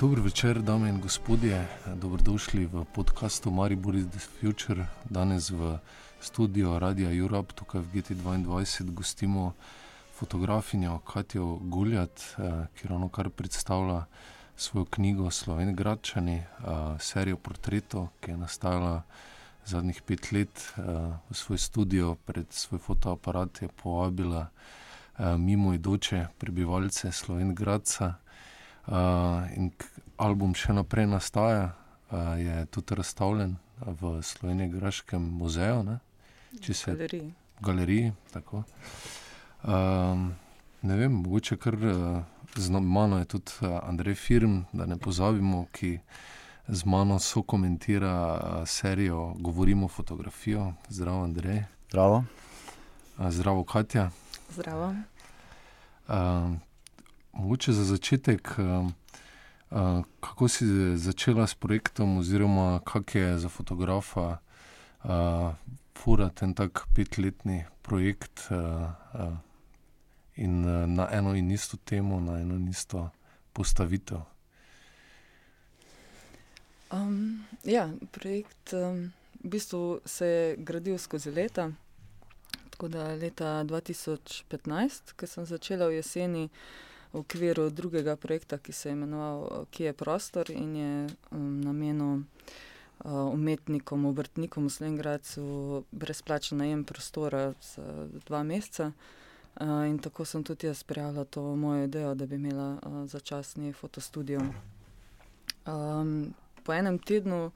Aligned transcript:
Dobro 0.00 0.22
večer, 0.22 0.62
dame 0.62 0.88
in 0.88 1.00
gospodje, 1.00 1.66
dobrodošli 1.94 2.66
v 2.66 2.84
podkastu 2.94 3.50
Maribor 3.50 3.96
is 3.96 4.06
the 4.06 4.18
Future. 4.18 4.86
Danes 5.10 5.50
v 5.50 5.78
studiu 6.20 6.78
Radia 6.78 7.10
Europe, 7.10 7.52
tukaj 7.54 7.80
v 7.80 7.86
GT2, 7.94 8.94
gostimo 8.94 9.54
fotografinjo 10.14 10.98
Katijo 10.98 11.58
Guljat, 11.60 12.20
eh, 12.38 12.66
ki 12.74 12.88
ravno 12.88 13.08
kar 13.08 13.30
predstavlja 13.30 14.04
svojo 14.56 14.84
knjigo 14.84 15.30
Sloveni 15.30 15.74
Gradčani, 15.74 16.36
eh, 16.36 16.44
serijo 16.98 17.36
portretov, 17.36 18.08
ki 18.20 18.30
je 18.30 18.36
nastajala 18.36 19.02
zadnjih 19.66 20.02
pet 20.02 20.32
let 20.32 20.74
eh, 20.78 20.82
v 21.30 21.34
svoj 21.34 21.58
studio, 21.58 22.14
pred 22.14 22.46
svoj 22.52 22.78
fotoaparat 22.78 23.62
je 23.62 23.68
povabila 23.68 24.48
mimoidoče 25.18 26.26
prebivalce 26.38 27.12
Sloveni 27.12 27.54
Gradca. 27.54 28.14
Uh, 28.88 29.44
in 29.52 29.68
album 30.16 30.54
še 30.56 30.72
naprej 30.72 31.04
nastaja, 31.06 31.74
uh, 32.08 32.36
je 32.40 32.64
tudi 32.72 32.96
razstavljen 32.96 33.56
v 33.84 34.22
Sloveniji, 34.24 34.72
Graškem 34.72 35.22
muzeju, 35.38 35.82
ne, 35.84 35.98
če 36.64 36.74
se 36.74 36.94
galeriji. 36.96 37.32
galeriji 37.60 38.12
um, 39.68 40.32
ne 40.82 40.96
vem, 40.96 41.20
mogoče 41.20 41.58
kar 41.60 41.76
z 42.56 42.70
mano 42.70 43.18
je 43.18 43.24
tudi 43.24 43.52
Andrej 43.82 44.14
Firm, 44.14 44.62
da 44.72 44.86
ne 44.86 44.96
pozabimo, 44.96 45.66
ki 45.72 45.98
z 46.68 46.84
mano 46.84 47.18
so 47.18 47.42
komentira 47.42 48.64
serijo 48.66 49.34
Govorimo 49.38 49.88
fotografijo. 49.88 50.72
Zdravo, 50.88 51.24
Andrej. 51.24 51.64
Zdravo. 51.88 52.24
Uh, 53.18 53.30
zdravo, 53.30 53.64
Katja. 53.64 54.10
Zdravo. 54.56 54.94
Uh, 56.08 56.56
Mogoče 57.32 57.72
za 57.72 57.84
začetek, 57.84 58.54
uh, 58.58 58.86
uh, 59.70 60.04
kako 60.20 60.48
si 60.48 60.64
začela 60.96 61.46
s 61.46 61.54
projektom, 61.54 62.18
oziroma 62.18 62.80
kak 62.84 63.14
je 63.14 63.38
za 63.38 63.48
fotografa 63.48 64.38
uh, 65.04 65.54
fura 65.98 66.28
ten 66.28 66.54
tak 66.54 66.86
petletni 66.94 67.64
projekt 67.82 68.48
uh, 68.50 68.56
uh, 69.14 69.36
in 70.36 70.64
uh, 70.64 70.86
na 70.86 71.08
eno 71.12 71.34
in 71.34 71.50
isto 71.50 71.76
temo, 71.76 72.20
na 72.20 72.40
eno 72.40 72.54
in 72.54 72.68
isto 72.68 73.10
postavitev. 73.52 74.18
Um, 76.90 77.44
ja, 77.64 77.90
projekt 78.10 78.72
um, 78.72 79.12
v 79.44 79.48
bistvu 79.48 80.00
se 80.04 80.26
je 80.26 80.56
gradil 80.56 80.98
skozi 80.98 81.30
leta. 81.30 81.70
Tako 82.70 82.88
da 82.88 83.14
leta 83.14 83.64
2015, 83.64 85.12
ko 85.16 85.26
sem 85.26 85.46
začela 85.46 85.88
v 85.88 85.98
jeseni 85.98 86.48
v 87.12 87.18
okviru 87.18 87.70
drugega 87.70 88.16
projekta, 88.16 88.58
ki 88.58 88.72
se 88.72 88.88
je 88.88 88.92
imenoval 88.92 89.66
Ki 89.70 89.84
je 89.84 89.92
prostor 89.92 90.50
in 90.50 90.76
je 90.76 91.06
um, 91.30 91.60
namenjen 91.60 92.00
uh, 92.10 92.24
umetnikom, 93.32 94.04
obrtnikom 94.04 94.66
v 94.66 94.70
Slovenki, 94.70 95.04
brezplačen 95.90 96.58
najem 96.58 96.84
prostora 96.84 97.54
za 97.60 98.08
dva 98.26 98.42
meseca. 98.42 98.92
In 99.60 99.98
tako 99.98 100.24
sem 100.24 100.44
tudi 100.44 100.66
jaz 100.66 100.82
prijavila 100.82 101.24
to 101.24 101.56
mojo 101.56 101.84
idejo, 101.84 102.14
da 102.14 102.26
bi 102.26 102.34
imela 102.34 102.78
začasni 103.06 103.72
fotostudio. 103.72 104.40
Um, 105.66 106.34
po 106.62 106.72
enem 106.72 106.98
tednu 106.98 107.50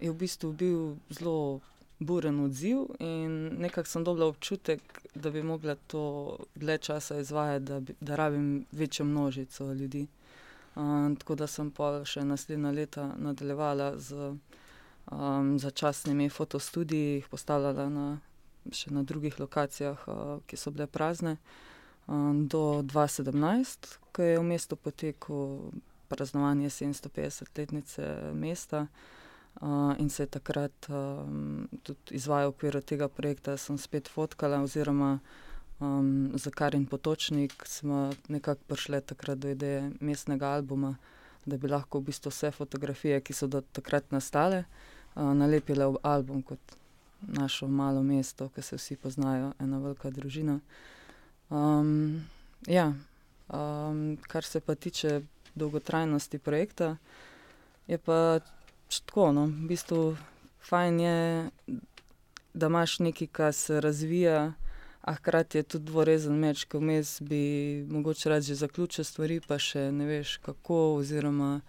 je 0.00 0.10
v 0.10 0.14
bistvu 0.14 0.52
bil 0.52 0.96
zelo 1.08 1.60
buren 1.98 2.40
odziv 2.40 2.78
in 2.98 3.50
nekako 3.58 3.88
sem 3.88 4.04
dobila 4.04 4.26
občutek, 4.26 4.80
da 5.14 5.30
bi 5.30 5.42
mogla 5.42 5.74
to 5.74 6.36
dlje 6.54 6.78
časa 6.78 7.18
izvajati, 7.18 7.64
da, 7.64 7.80
bi, 7.80 7.94
da 8.00 8.16
rabim 8.16 8.66
večjo 8.72 9.04
množico 9.04 9.72
ljudi. 9.72 10.06
Um, 10.74 11.16
tako 11.16 11.34
da 11.34 11.46
sem 11.46 11.70
pa 11.70 12.02
še 12.04 12.24
naslednja 12.24 12.70
leta 12.70 13.12
nadaljevala 13.16 13.92
z 13.98 14.34
um, 15.12 15.58
začasnimi 15.58 16.28
fotostudiji, 16.28 17.14
jih 17.14 17.28
postavljala 17.30 17.88
na, 17.88 18.06
še 18.72 18.90
na 18.90 19.02
drugih 19.02 19.38
lokacijah, 19.40 20.08
uh, 20.08 20.40
ki 20.46 20.58
so 20.58 20.74
bile 20.74 20.86
prazne, 20.86 21.36
um, 22.06 22.48
do 22.48 22.82
2017, 22.82 23.98
ko 24.12 24.22
je 24.22 24.38
v 24.38 24.42
mestu 24.42 24.76
potekalo 24.76 25.70
praznovanje 26.08 26.70
750-letnice 26.70 28.32
mesta. 28.34 28.88
Uh, 28.90 29.22
in 29.98 30.10
se 30.10 30.22
je 30.22 30.26
takrat 30.26 30.86
um, 30.88 31.68
tudi 31.82 31.98
izvajal 32.10 32.50
v 32.50 32.54
okviru 32.54 32.80
tega 32.80 33.08
projekta, 33.08 33.50
da 33.50 33.56
sem 33.56 33.78
spet 33.78 34.08
fotkala, 34.08 34.62
oziroma 34.62 35.18
um, 35.80 36.32
za 36.34 36.50
kar 36.50 36.74
in 36.74 36.86
potočnik 36.86 37.64
smo 37.66 38.12
nekako 38.28 38.60
prišli 38.66 39.00
takrat 39.00 39.38
do 39.38 39.48
ideje 39.48 39.90
mestnega 40.00 40.48
albuma, 40.48 40.96
da 41.46 41.56
bi 41.56 41.68
lahko 41.68 41.98
v 41.98 42.10
bistvu 42.10 42.32
vse 42.32 42.50
fotografije, 42.50 43.20
ki 43.20 43.32
so 43.32 43.46
do 43.46 43.60
takrat 43.60 44.10
nastale, 44.10 44.64
uh, 45.14 45.32
nalepile 45.34 45.86
v 45.86 46.02
album 46.02 46.42
kot 46.42 46.60
našo 47.20 47.68
malo 47.68 48.02
mesto, 48.02 48.48
ki 48.48 48.62
se 48.62 48.76
vsi 48.76 48.96
poznajo, 48.96 49.52
ena 49.60 49.78
velika 49.78 50.10
družina. 50.10 50.58
Um, 51.50 52.24
ja, 52.66 52.92
um, 53.48 54.16
kar 54.28 54.44
se 54.44 54.60
pa 54.60 54.74
tiče 54.74 55.22
dolgotrajnosti 55.54 56.38
projekta, 56.38 56.96
je 57.86 57.98
pa 57.98 58.40
tako. 59.00 59.32
No. 59.32 59.46
V 59.46 59.68
bistvu 59.68 60.16
fajn 60.68 61.00
je, 61.00 61.50
da 62.54 62.66
imaš 62.66 62.98
nekaj, 62.98 63.26
kar 63.26 63.52
se 63.52 63.80
razvija, 63.80 64.52
a 65.04 65.14
hkrati 65.14 65.58
je 65.58 65.62
tudi 65.62 65.84
dvorezen 65.84 66.38
meč, 66.38 66.64
ki 66.64 66.78
vmes 66.80 67.18
bi 67.22 67.84
mogoče 67.88 68.28
rad 68.28 68.42
že 68.42 68.54
zaključil 68.54 69.04
stvari, 69.04 69.40
pa 69.40 69.58
še 69.60 69.90
ne 69.92 70.06
veš 70.08 70.38
kako, 70.44 70.78
oziroma 71.00 71.60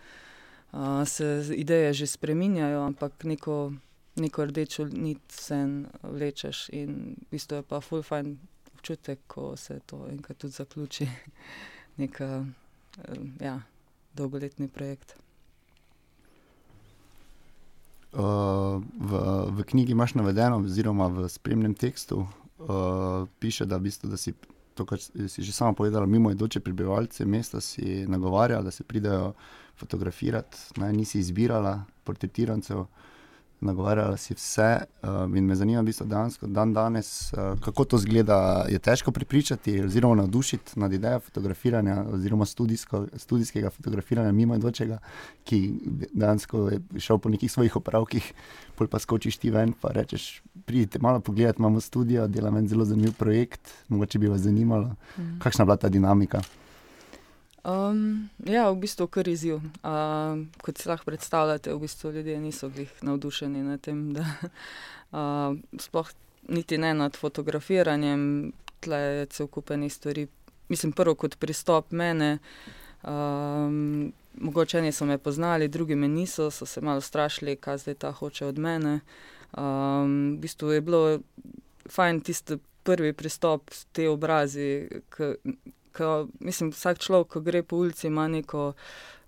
a, 0.71 1.05
se 1.05 1.43
ideje 1.55 1.93
že 1.93 2.07
spreminjajo, 2.07 2.85
ampak 2.85 3.23
neko, 3.23 3.73
neko 4.15 4.45
rdečo 4.45 4.87
nit 4.87 5.19
sen 5.31 5.85
vlečeš 6.03 6.69
in 6.71 7.15
v 7.27 7.35
bistvu 7.35 7.59
je 7.59 7.67
pa 7.67 7.81
full 7.81 8.03
fajn 8.03 8.37
občutek, 8.73 9.19
ko 9.27 9.57
se 9.57 9.79
to 9.85 10.05
enkrat 10.11 10.37
tudi 10.37 10.53
zaključi, 10.53 11.07
neka 12.01 12.45
ja, 13.39 13.59
dolgoletni 14.13 14.67
projekt. 14.67 15.17
V, 18.15 19.11
v 19.51 19.63
knjigi 19.63 19.91
imaš 19.91 20.13
navedeno, 20.15 20.61
oziroma 20.63 21.07
v 21.07 21.29
spremnem 21.29 21.73
tekstu, 21.75 22.23
uh, 22.23 23.27
piše, 23.39 23.65
da, 23.65 23.77
v 23.77 23.89
bistvu, 23.89 24.09
da 24.09 24.17
si 24.17 24.33
to, 24.75 24.85
kar 24.85 24.99
si 24.99 25.43
že 25.43 25.51
sama 25.51 25.73
povedala, 25.73 26.05
mimo 26.05 26.31
idoče 26.31 26.59
prebivalce 26.59 27.25
mesta, 27.25 27.61
si 27.61 28.05
nagovarjala, 28.07 28.63
da 28.63 28.71
se 28.71 28.83
pridejo 28.83 29.33
fotografirati, 29.75 30.57
naj 30.79 30.93
nisi 30.93 31.19
izbirala 31.19 31.83
portretirancev. 32.03 32.85
Nagovarjala 33.61 34.17
si 34.17 34.33
vse. 34.33 34.85
Uh, 35.03 35.37
in 35.37 35.45
me 35.45 35.55
zanima, 35.55 35.81
v 35.81 35.85
bistvu, 35.85 36.05
dansko, 36.07 36.47
dan 36.47 36.73
danes, 36.73 37.33
uh, 37.33 37.59
kako 37.63 37.85
to 37.85 37.97
zgleda. 37.97 38.65
Je 38.69 38.79
težko 38.79 39.11
pripričati, 39.11 39.77
oziroma 39.83 40.15
navdušiti 40.15 40.79
nad 40.79 40.93
idejo 40.93 41.19
fotografiranja, 41.19 42.03
oziroma 42.13 42.45
studijsko, 42.45 43.05
studijskega 43.15 43.69
fotografiranja 43.69 44.31
mimo 44.31 44.57
dočega, 44.57 44.99
ki 45.43 45.61
dejansko 46.13 46.69
je 46.69 46.81
šel 46.99 47.17
po 47.17 47.29
nekih 47.29 47.51
svojih 47.51 47.75
opravkih, 47.75 48.33
pol 48.75 48.87
pa 48.87 48.99
skočiš 48.99 49.37
ti 49.37 49.49
ven 49.49 49.69
in 49.69 49.75
rečeš: 49.83 50.41
Pridite 50.65 50.99
malo 50.99 51.19
pogledati, 51.19 51.59
imamo 51.59 51.79
studio, 51.79 52.27
delamo 52.27 52.59
en 52.59 52.67
zelo 52.67 52.85
zanimiv 52.85 53.13
projekt, 53.13 53.71
mogoče 53.87 54.19
bi 54.19 54.27
vas 54.27 54.41
zanimalo, 54.41 54.95
mm. 55.17 55.39
kakšna 55.39 55.63
je 55.63 55.65
bila 55.65 55.77
ta 55.77 55.89
dinamika. 55.89 56.41
Um, 57.65 58.29
ja, 58.45 58.67
v 58.69 58.77
bistvu 58.83 59.07
kar 59.09 59.27
izziv. 59.27 59.57
Uh, 59.81 60.43
kot 60.61 60.77
si 60.77 60.89
lahko 60.89 61.09
predstavljate, 61.09 61.73
v 61.73 61.81
bistvu 61.81 62.11
ljudje 62.13 62.37
niso 62.39 62.69
bili 62.69 62.87
navdušeni 63.01 63.63
nad 63.63 63.81
tem, 63.81 64.13
da 64.13 64.25
uh, 65.11 65.57
sploh 65.81 66.11
niti 66.47 66.77
ne 66.77 66.93
nad 66.93 67.17
fotografiranjem, 67.17 68.51
tle 68.85 68.99
je 68.99 69.25
cel 69.25 69.47
kupen 69.47 69.89
stvari. 69.89 70.27
Mislim, 70.69 70.91
prvo 70.91 71.15
kot 71.15 71.39
pristop 71.41 71.91
mene. 71.91 72.37
Um, 73.03 74.13
mogoče 74.37 74.77
eni 74.77 74.91
so 74.91 75.05
me 75.05 75.17
poznali, 75.17 75.67
drugi 75.67 75.95
me 75.95 76.07
niso, 76.07 76.51
so 76.51 76.65
se 76.65 76.81
malo 76.81 77.01
strašili, 77.01 77.55
kaj 77.55 77.77
zdaj 77.77 77.95
ta 77.95 78.11
hoče 78.11 78.45
od 78.45 78.57
mene. 78.57 78.99
Um, 79.57 80.35
v 80.37 80.41
bistvu 80.41 80.71
je 80.71 80.81
bilo 80.81 81.19
fajn 81.89 82.21
tisti 82.21 82.57
prvi 82.83 83.13
pristop, 83.13 83.71
te 83.91 84.09
obrazi, 84.09 84.87
ko, 85.97 86.27
mislim, 86.39 86.71
vsak 86.75 86.99
človek, 86.99 87.27
ko 87.33 87.41
gre 87.41 87.63
po 87.63 87.79
ulici, 87.81 88.07
ima 88.07 88.27
neko, 88.27 88.73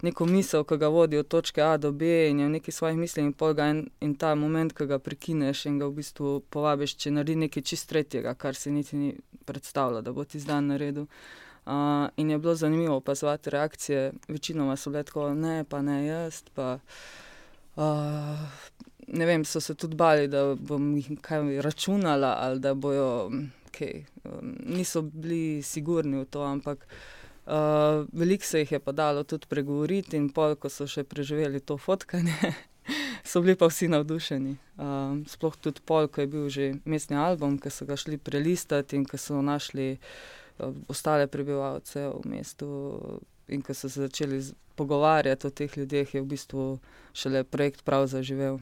neko 0.01 0.25
misel, 0.25 0.63
ki 0.67 0.77
ga 0.77 0.89
vodi 0.93 1.17
od 1.17 1.27
točke 1.27 1.63
A 1.63 1.77
do 1.77 1.91
B 1.91 2.27
in 2.29 2.39
je 2.39 2.45
v 2.45 2.55
neki 2.57 2.71
svojih 2.71 2.97
mislih 2.97 3.25
in 3.25 3.33
polga 3.33 3.69
in, 3.71 3.85
in 4.01 4.15
ta 4.15 4.35
moment, 4.35 4.73
ki 4.73 4.85
ga 4.85 4.99
prekineš 4.99 5.65
in 5.71 5.79
ga 5.79 5.87
v 5.87 5.97
bistvu 6.01 6.39
povabiš, 6.53 6.97
če 7.03 7.15
naredi 7.17 7.39
nekaj 7.47 7.63
čist 7.71 7.89
tretjega, 7.89 8.35
kar 8.35 8.55
si 8.55 8.71
niti 8.71 8.97
ni 8.97 9.13
predstavljal, 9.45 10.03
da 10.03 10.13
bo 10.13 10.25
ti 10.25 10.39
zdaj 10.43 10.61
na 10.61 10.77
redu. 10.77 11.07
Uh, 11.67 12.07
in 12.17 12.29
je 12.29 12.37
bilo 12.39 12.55
zanimivo 12.55 12.95
opazovati 12.95 13.49
reakcije, 13.49 14.11
večinoma 14.27 14.75
so 14.75 14.89
bile 14.89 15.03
tako, 15.03 15.33
ne, 15.33 15.63
pa 15.63 15.81
ne 15.81 16.05
jaz. 16.05 16.43
Pa, 16.55 16.77
uh, 17.75 17.83
ne 19.07 19.25
vem, 19.25 19.45
so 19.45 19.59
se 19.59 19.75
tudi 19.75 19.95
bali, 19.95 20.27
da 20.27 20.55
bom 20.55 20.95
jih 20.95 21.11
kaj 21.21 21.61
računala 21.61 22.35
ali 22.39 22.59
da 22.59 22.73
bojo 22.73 23.25
um, 23.27 23.51
niso 24.41 25.01
bili 25.01 25.61
sigurni 25.63 26.23
v 26.23 26.25
to, 26.25 26.43
ampak 26.43 26.87
Uh, 27.47 28.03
Veliko 28.11 28.43
se 28.43 28.59
jih 28.59 28.71
je 28.71 28.79
pa 28.79 28.91
dalo 28.91 29.23
tudi 29.23 29.47
pregovoriti, 29.47 30.17
in 30.17 30.27
pol, 30.29 30.57
ko 30.59 30.67
so 30.67 30.83
še 30.83 31.05
preživeli 31.07 31.61
to 31.63 31.77
fotkanje, 31.79 32.35
so 33.29 33.39
bili 33.39 33.55
pa 33.55 33.69
vsi 33.71 33.87
navdušeni. 33.87 34.51
Uh, 34.75 35.21
sploh 35.31 35.55
tudi 35.55 35.79
pol, 35.79 36.09
ko 36.11 36.25
je 36.25 36.27
bil 36.27 36.49
že 36.51 36.65
mestni 36.83 37.15
album, 37.15 37.55
ki 37.55 37.71
so 37.71 37.87
ga 37.87 37.95
šli 37.95 38.19
prelistati 38.19 38.99
in 38.99 39.07
ki 39.07 39.15
so 39.15 39.39
našli 39.39 39.93
uh, 39.95 40.75
ostale 40.91 41.31
prebivalce 41.31 42.03
v 42.11 42.19
mestu, 42.27 42.67
in 43.47 43.63
ko 43.63 43.71
so 43.71 43.87
se 43.87 44.03
začeli 44.03 44.43
pogovarjati 44.75 45.47
o 45.47 45.49
teh 45.49 45.71
ljudeh, 45.71 46.03
je 46.03 46.21
v 46.21 46.27
bistvu 46.27 46.65
šele 47.15 47.47
projekt 47.47 47.87
prav 47.87 48.11
zaživel. 48.11 48.59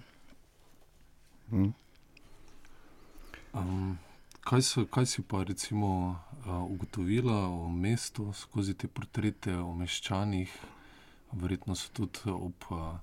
Hm. 1.50 1.74
Um, 3.56 3.98
kaj, 4.46 4.62
so, 4.62 4.86
kaj 4.86 5.06
si 5.06 5.22
pa 5.22 5.44
recimo 5.44 5.90
uh, 6.46 6.64
ugotovila 6.70 7.48
o 7.50 7.70
mestu 7.70 8.34
skozi 8.34 8.74
te 8.74 8.88
portrete 8.88 9.56
o 9.58 9.74
meščanih? 9.74 10.52
Verjetno 11.32 11.76
so 11.76 11.90
tudi 11.94 12.30
ob 12.30 12.70
uh, 12.70 12.94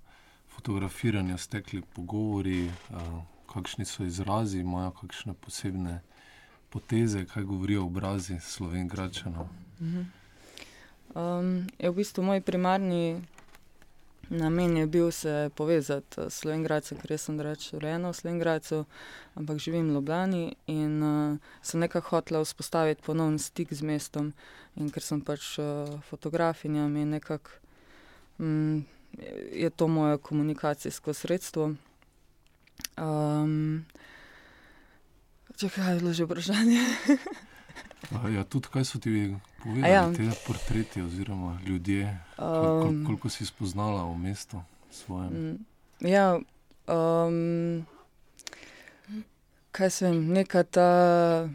fotografiranju 0.54 1.38
stekli 1.38 1.82
pogovori, 1.94 2.70
uh, 2.70 3.18
kakšni 3.50 3.84
so 3.84 4.04
izrazi, 4.04 4.60
imajo 4.60 4.94
kakšne 5.02 5.34
posebne 5.34 6.00
poteze, 6.70 7.26
kaj 7.26 7.44
govorijo 7.44 7.84
obrazi 7.84 8.38
slovengračanov. 8.40 9.48
Um, 11.14 11.66
je 11.78 11.90
v 11.90 11.94
bistvu 11.96 12.24
moj 12.24 12.40
primarni 12.40 13.20
namen 14.28 14.76
je 14.76 14.86
bil 14.86 15.10
se 15.10 15.50
povezati 15.54 16.28
s 16.28 16.40
Slovengradcem, 16.40 16.98
ker 16.98 17.14
jaz 17.14 17.26
sem 17.28 17.40
reč 17.40 17.72
rojena 17.72 18.10
v 18.10 18.16
Slovengradcu, 18.16 18.84
ampak 19.34 19.58
živim 19.58 19.88
v 19.88 19.94
Ljubljani 19.94 20.56
in 20.66 21.02
uh, 21.02 21.38
sem 21.62 21.80
nekako 21.80 22.16
hotela 22.16 22.44
vzpostaviti 22.44 23.02
ponovni 23.02 23.38
stik 23.38 23.72
z 23.72 23.82
mestom. 23.82 24.32
In 24.76 24.90
ker 24.90 25.02
sem 25.02 25.20
pač 25.20 25.58
uh, 25.58 26.00
fotografinja, 26.08 26.88
mi 26.88 27.04
je 27.04 27.06
nekako 27.06 27.50
mm, 28.38 28.84
je 29.52 29.70
to 29.70 29.88
moje 29.88 30.18
komunikacijsko 30.18 31.14
sredstvo. 31.14 31.74
Um, 32.96 33.84
če 35.56 35.68
kaj 35.68 35.92
je 35.92 35.98
bilo 36.00 36.12
že 36.12 36.24
vprašanje? 36.24 36.80
A 38.10 38.28
Ja, 38.28 38.44
tudi 38.44 38.68
kaj 38.72 38.84
so 38.84 38.98
ti 38.98 39.34
povedali, 39.62 39.92
ja. 39.92 40.12
te 40.16 40.26
portreti 40.46 41.02
oziroma 41.02 41.58
ljudje, 41.66 42.18
kol, 42.36 42.46
kol, 42.46 42.88
Um, 42.88 43.04
koliko 43.06 43.28
si 43.28 43.46
spoznala 43.46 44.02
o 44.04 44.14
mestu 44.18 44.62
svojem. 44.90 45.58
Ja, 46.00 46.40
um, 46.86 47.86
kaj 49.70 49.90
se 49.90 50.04
vem, 50.10 50.26
neka 50.34 50.62
ta 50.62 51.48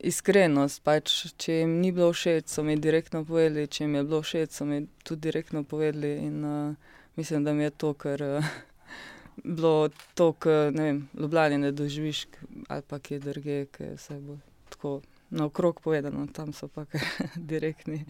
iskrenost. 0.00 0.82
Pač, 0.82 1.12
če 1.36 1.60
jim 1.62 1.78
ni 1.80 1.92
bilo 1.92 2.12
všeč, 2.12 2.48
so 2.48 2.64
mi 2.66 2.76
direktno 2.80 3.24
povedali, 3.28 3.68
če 3.68 3.84
jim 3.84 4.00
je 4.00 4.04
bilo 4.08 4.22
všeč, 4.24 4.56
so 4.56 4.64
mi 4.64 4.86
tudi 5.04 5.28
direktno 5.28 5.62
povedali. 5.62 6.16
In, 6.24 6.44
uh, 6.44 6.96
mislim, 7.16 7.44
da 7.44 7.52
mi 7.52 7.68
je 7.68 7.70
to, 7.70 7.92
ker 7.94 8.24
uh, 8.40 8.54
bilo 9.58 9.90
to, 10.14 10.32
kar 10.32 10.72
ne 10.72 10.88
vem, 10.88 11.04
Ljubljani 11.14 11.58
ne 11.58 11.72
doživiš, 11.72 12.26
ali 12.68 12.82
pa 12.88 12.98
kje 12.98 13.18
drugje, 13.18 13.66
ki 13.76 13.90
je 13.90 13.98
vse 14.00 14.18
bolj 14.20 14.40
tako 14.72 15.00
naokrog 15.32 15.80
povedano, 15.80 16.26
tam 16.32 16.52
so 16.52 16.68
pa 16.68 16.84
direktni. 17.52 18.04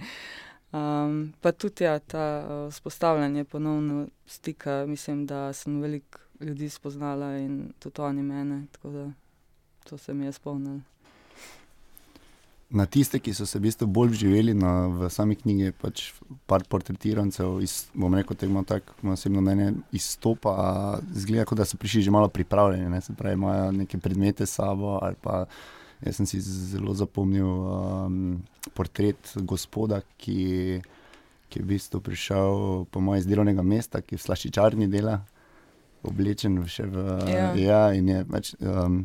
Um, 0.72 1.32
pa 1.40 1.52
tudi 1.52 1.84
ja, 1.84 1.98
ta 1.98 2.26
uh, 2.44 2.74
spostavljanje 2.74 3.44
ponovno 3.44 4.06
stika, 4.26 4.84
mislim, 4.88 5.26
da 5.26 5.52
sem 5.52 5.80
veliko 5.80 6.18
ljudi 6.40 6.68
spoznala 6.68 7.36
in 7.38 7.72
tudi 7.78 8.00
oni 8.00 8.22
mene, 8.22 8.66
tako 8.72 8.90
da 8.90 9.10
to 9.84 9.98
se 9.98 10.14
mi 10.14 10.24
je 10.24 10.32
spomnilo. 10.32 10.80
Na 12.70 12.86
tiste, 12.86 13.18
ki 13.20 13.34
so 13.36 13.44
se 13.46 13.58
v 13.58 13.66
bistvu 13.66 13.86
bolj 13.86 14.14
vživeli 14.14 14.54
na, 14.56 14.86
v 14.88 15.10
sami 15.12 15.36
knjigi, 15.36 15.66
je 15.66 15.72
pač 15.76 16.04
par 16.48 16.64
portretirancev, 16.64 17.58
iz, 17.60 17.90
bom 17.92 18.14
rekel, 18.16 18.36
tega 18.40 18.62
tako 18.64 19.12
osebno 19.12 19.42
mnenje 19.44 19.74
izstopa. 19.92 20.54
Zgleda, 21.12 21.44
kot 21.44 21.60
da 21.60 21.66
so 21.68 21.76
prišli 21.76 22.06
že 22.08 22.14
malo 22.14 22.32
pripravljeni, 22.32 22.88
ne? 22.88 23.00
se 23.04 23.12
pravi, 23.12 23.36
imajo 23.36 23.72
neke 23.76 24.00
predmete 24.00 24.46
s 24.46 24.56
sabo. 24.56 24.96
ali 25.02 25.20
Pa, 25.20 25.44
jaz 26.06 26.18
sem 26.18 26.26
si 26.26 26.40
zelo 26.42 26.94
zapomnil 26.94 27.46
um, 27.46 28.18
portret 28.74 29.34
gospoda, 29.48 30.02
ki, 30.18 30.80
ki 31.48 31.60
je 31.60 31.64
v 31.64 31.68
bistvu 31.74 32.02
prišel 32.04 32.84
po 32.90 33.00
mojem 33.00 33.22
iz 33.22 33.30
delovnega 33.30 33.64
mesta, 33.66 34.02
ki 34.02 34.18
v 34.18 34.24
slaščičarni 34.26 34.90
dela, 34.92 35.20
oblečen 36.02 36.58
še 36.66 36.88
v. 36.90 37.08
Ja. 37.30 37.48
ja 37.54 37.82
in 37.94 38.10
je 38.10 38.22
pač. 38.28 38.54
Um, 38.60 39.04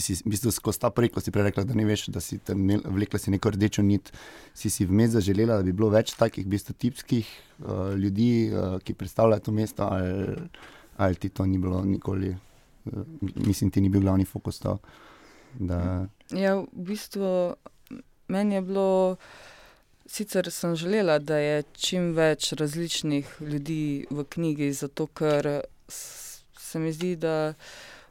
si, 0.00 0.14
v 0.24 0.32
bistvu 0.32 0.52
skozi 0.54 0.80
ta 0.80 0.90
projekt, 0.94 1.16
ko 1.16 1.20
si 1.20 1.32
prej 1.34 1.50
rekla, 1.50 1.66
da 1.68 1.74
ne 1.76 1.84
veš, 1.84 2.06
da 2.14 2.22
si 2.22 2.38
tam 2.38 2.62
vlekla 2.64 3.20
si 3.20 3.32
neko 3.34 3.52
rdečo 3.52 3.84
nit, 3.84 4.08
si 4.56 4.70
si 4.72 4.86
vmes 4.88 5.12
zaželela, 5.16 5.58
da 5.60 5.66
bi 5.66 5.74
bilo 5.76 5.90
več 5.92 6.14
takih 6.16 6.46
v 6.46 6.54
bistvu 6.54 6.76
tipskih 6.80 7.26
uh, 7.26 7.92
ljudi, 7.98 8.30
uh, 8.52 8.78
ki 8.80 8.96
predstavljajo 8.96 9.44
to 9.44 9.52
mesto, 9.52 9.88
ali, 9.90 10.46
ali 10.96 11.20
ti 11.20 11.28
to 11.28 11.44
ni 11.46 11.60
bilo 11.60 11.82
nikoli, 11.84 12.32
uh, 12.32 13.02
mislim, 13.42 13.70
ti 13.74 13.84
ni 13.84 13.92
bil 13.92 14.06
glavni 14.06 14.24
fokus 14.24 14.62
to. 14.62 14.78
Da, 15.58 16.08
Ja, 16.30 16.56
v 16.58 16.66
bistvu 16.72 17.54
meni 18.28 18.54
je 18.54 18.62
bilo, 18.62 19.16
sicer 20.06 20.50
sem 20.50 20.74
želela, 20.76 21.18
da 21.18 21.38
je 21.38 21.62
čim 21.72 22.14
več 22.16 22.52
različnih 22.52 23.36
ljudi 23.40 24.06
v 24.10 24.24
knjigi, 24.24 24.72
zato 24.72 25.06
ker 25.06 25.60
se 25.88 26.78
mi 26.82 26.90
zdi, 26.92 27.14
da 27.16 27.54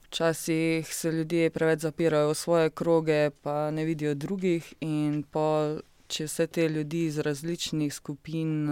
včasih 0.08 0.94
se 0.96 1.12
ljudje 1.12 1.50
preveč 1.50 1.84
zapirajo 1.84 2.32
v 2.32 2.40
svoje 2.40 2.70
kroge, 2.70 3.30
pa 3.44 3.72
ne 3.72 3.84
vidijo 3.86 4.16
drugih. 4.16 4.74
In 4.80 5.24
pol, 5.28 5.82
če 6.08 6.30
vse 6.30 6.48
te 6.48 6.70
ljudi 6.70 7.06
iz 7.10 7.20
različnih 7.20 7.94
skupin, 7.94 8.70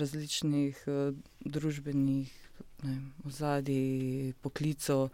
različnih 0.00 0.80
družbenih 1.44 2.32
vem, 2.80 3.12
ozadij, 3.28 4.32
poklicov 4.40 5.10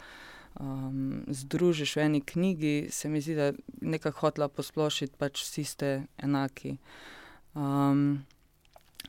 um, 0.59 1.23
združiš 1.27 1.95
v 1.95 1.99
eni 1.99 2.21
knjigi, 2.21 2.87
se 2.91 3.09
mi 3.09 3.21
zdi, 3.21 3.35
da 3.35 3.43
je 3.51 3.53
nekako 3.81 4.19
hotela 4.19 4.47
posplošiti, 4.47 5.15
pač 5.17 5.43
vsi 5.43 5.63
ste 5.63 5.93
enaki. 6.17 6.77
Um, 7.53 8.25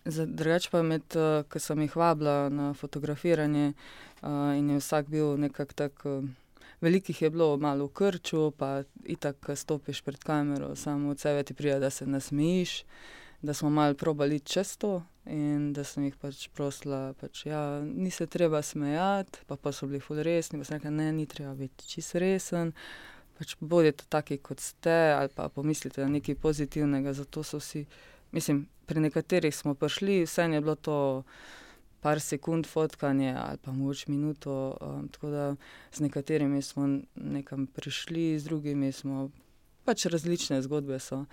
Drugače 0.04 0.70
pa 0.72 0.82
med, 0.82 1.04
uh, 1.14 1.42
ko 1.48 1.60
sem 1.62 1.84
jih 1.84 1.96
vabila 1.96 2.48
na 2.50 2.72
fotografiranje, 2.74 3.72
uh, 4.22 4.54
in 4.58 4.70
je 4.70 4.80
vsak 4.80 5.10
bil 5.10 5.36
nekako 5.38 5.74
tako. 5.78 6.18
Uh, 6.18 6.30
Velikih 6.82 7.22
je 7.22 7.30
bilo 7.30 7.56
malo 7.56 7.86
v 7.86 7.92
krču, 7.94 8.50
pa 8.58 8.82
itak, 9.06 9.36
stopiš 9.54 10.02
pred 10.02 10.18
kamero, 10.18 10.74
samo 10.76 11.10
od 11.10 11.20
sebe 11.20 11.42
ti 11.42 11.54
prija, 11.54 11.78
da 11.78 11.90
se 11.90 12.06
nasmejiš, 12.06 12.84
da 13.42 13.54
smo 13.54 13.70
malo 13.70 13.94
probali 13.94 14.40
čez 14.40 14.76
to 14.76 15.02
in 15.26 15.72
da 15.72 15.84
sem 15.84 16.04
jih 16.04 16.16
pač 16.18 16.48
prosila, 16.54 17.12
pač, 17.20 17.46
ja, 17.46 17.80
ni 17.80 18.10
se 18.10 18.26
treba 18.26 18.62
smejati, 18.62 19.44
pa, 19.46 19.56
pa 19.56 19.72
so 19.72 19.86
bili 19.86 20.00
ful 20.02 20.18
resni, 20.22 20.58
pa 20.58 20.66
sem 20.66 20.78
rekla, 20.78 20.90
ne, 20.90 21.12
ni 21.12 21.26
treba 21.30 21.54
biti 21.54 21.86
čist 21.86 22.16
resen, 22.18 22.72
pač 23.38 23.54
bodite 23.60 24.06
taki, 24.10 24.38
kot 24.42 24.60
ste, 24.60 25.14
ali 25.14 25.30
pa 25.34 25.48
pomislite 25.48 26.02
na 26.02 26.10
nekaj 26.18 26.38
pozitivnega, 26.42 27.14
zato 27.14 27.42
so 27.46 27.62
vsi, 27.62 27.84
mislim, 28.34 28.66
pri 28.86 29.00
nekaterih 29.06 29.54
smo 29.54 29.74
prišli, 29.78 30.24
vse 30.26 30.48
je 30.50 30.60
bilo 30.60 30.74
to 30.74 30.98
par 32.02 32.20
sekund 32.20 32.66
fotkanje 32.66 33.30
ali 33.38 33.58
pa 33.62 33.72
moč 33.72 34.06
minuto, 34.06 34.76
um, 34.80 35.08
tako 35.08 35.30
da 35.30 35.56
z 35.92 36.00
nekaterimi 36.00 36.62
smo 36.62 36.98
nekam 37.14 37.66
prišli, 37.66 38.38
z 38.38 38.44
drugimi 38.44 38.92
smo 38.92 39.30
pač 39.84 40.06
različne 40.06 40.62
zgodbe 40.62 40.98
so. 41.00 41.24